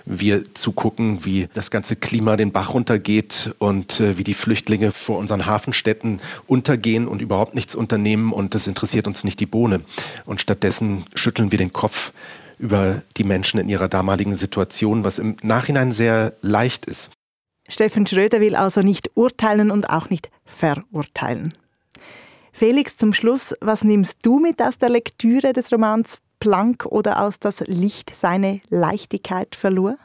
wir 0.06 0.54
zugucken, 0.54 1.26
wie 1.26 1.48
das 1.54 1.72
ganze 1.72 1.96
Klima 1.96 2.38
den 2.38 2.52
Bach 2.52 2.74
runtergeht 2.74 3.56
und 3.58 4.00
äh, 4.00 4.18
wie 4.18 4.24
die 4.24 4.36
Flüchtlinge 4.36 4.92
vor 4.92 5.18
unseren 5.18 5.48
Hafenstädten 5.48 6.20
untergehen 6.48 7.08
und 7.08 7.22
überhaupt 7.22 7.56
nichts 7.56 7.74
unternehmen 7.74 8.32
und 8.32 8.54
das 8.54 8.68
interessiert 8.68 9.08
uns 9.08 9.24
nicht 9.24 9.40
die 9.40 9.48
Bohne. 9.48 9.82
Und 10.26 10.42
stattdessen 10.42 11.06
schütteln 11.16 11.52
wir 11.52 11.58
den 11.58 11.74
Kopf 11.74 12.14
über 12.60 13.02
die 13.18 13.24
Menschen 13.24 13.60
in 13.60 13.68
ihrer 13.68 13.88
damaligen 13.88 14.36
Situation, 14.36 15.04
was 15.04 15.20
im 15.20 15.38
Nachhinein 15.42 15.92
sehr 15.92 16.34
leicht 16.42 16.86
ist. 16.86 17.10
Steffen 17.68 18.06
Schröder 18.06 18.40
will 18.42 18.56
also 18.56 18.82
nicht 18.82 19.12
urteilen 19.16 19.72
und 19.72 19.90
auch 19.90 20.10
nicht 20.10 20.30
verurteilen. 20.46 21.54
Felix, 22.52 22.96
zum 22.96 23.14
Schluss, 23.14 23.54
was 23.60 23.84
nimmst 23.84 24.20
du 24.26 24.40
mit 24.40 24.62
aus 24.62 24.78
der 24.78 24.90
Lektüre 24.90 25.52
des 25.52 25.74
Romans 25.74 26.20
Planck 26.40 26.86
oder 26.86 27.22
aus 27.22 27.40
das 27.40 27.62
Licht 27.62 28.16
seine 28.16 28.62
Leichtigkeit 28.70 29.56
verlor? 29.56 29.98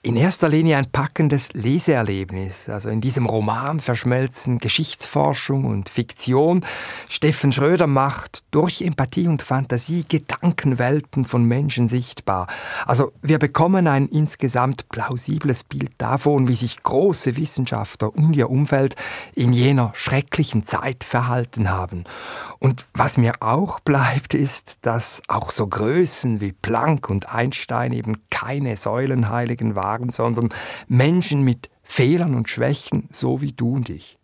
In 0.00 0.14
erster 0.14 0.48
Linie 0.48 0.76
ein 0.76 0.86
packendes 0.86 1.52
Leseerlebnis. 1.54 2.68
Also 2.68 2.88
in 2.88 3.00
diesem 3.00 3.26
Roman 3.26 3.80
verschmelzen 3.80 4.58
Geschichtsforschung 4.58 5.64
und 5.64 5.88
Fiktion. 5.88 6.64
Steffen 7.08 7.50
Schröder 7.50 7.88
macht 7.88 8.44
durch 8.52 8.80
Empathie 8.80 9.26
und 9.26 9.42
Fantasie 9.42 10.04
Gedankenwelten 10.08 11.24
von 11.24 11.42
Menschen 11.44 11.88
sichtbar. 11.88 12.46
Also 12.86 13.10
wir 13.22 13.40
bekommen 13.40 13.88
ein 13.88 14.06
insgesamt 14.06 14.88
plausibles 14.88 15.64
Bild 15.64 15.90
davon, 15.98 16.46
wie 16.46 16.54
sich 16.54 16.80
große 16.80 17.36
Wissenschaftler 17.36 18.14
und 18.14 18.36
ihr 18.36 18.50
Umfeld 18.50 18.94
in 19.34 19.52
jener 19.52 19.90
schrecklichen 19.94 20.62
Zeit 20.62 21.02
verhalten 21.02 21.70
haben. 21.70 22.04
Und 22.60 22.86
was 22.94 23.16
mir 23.16 23.34
auch 23.40 23.80
bleibt, 23.80 24.34
ist, 24.34 24.78
dass 24.82 25.22
auch 25.26 25.50
so 25.50 25.66
Größen 25.66 26.40
wie 26.40 26.52
Planck 26.52 27.10
und 27.10 27.34
Einstein 27.34 27.92
eben 27.92 28.18
keine 28.30 28.76
Säulenheiligen 28.76 29.74
waren 29.74 29.87
waren, 29.88 30.10
sondern 30.10 30.50
Menschen 30.86 31.42
mit 31.42 31.70
Fehlern 31.82 32.34
und 32.34 32.50
Schwächen, 32.50 33.08
so 33.10 33.40
wie 33.40 33.52
du 33.52 33.74
und 33.74 33.88
ich. 33.88 34.18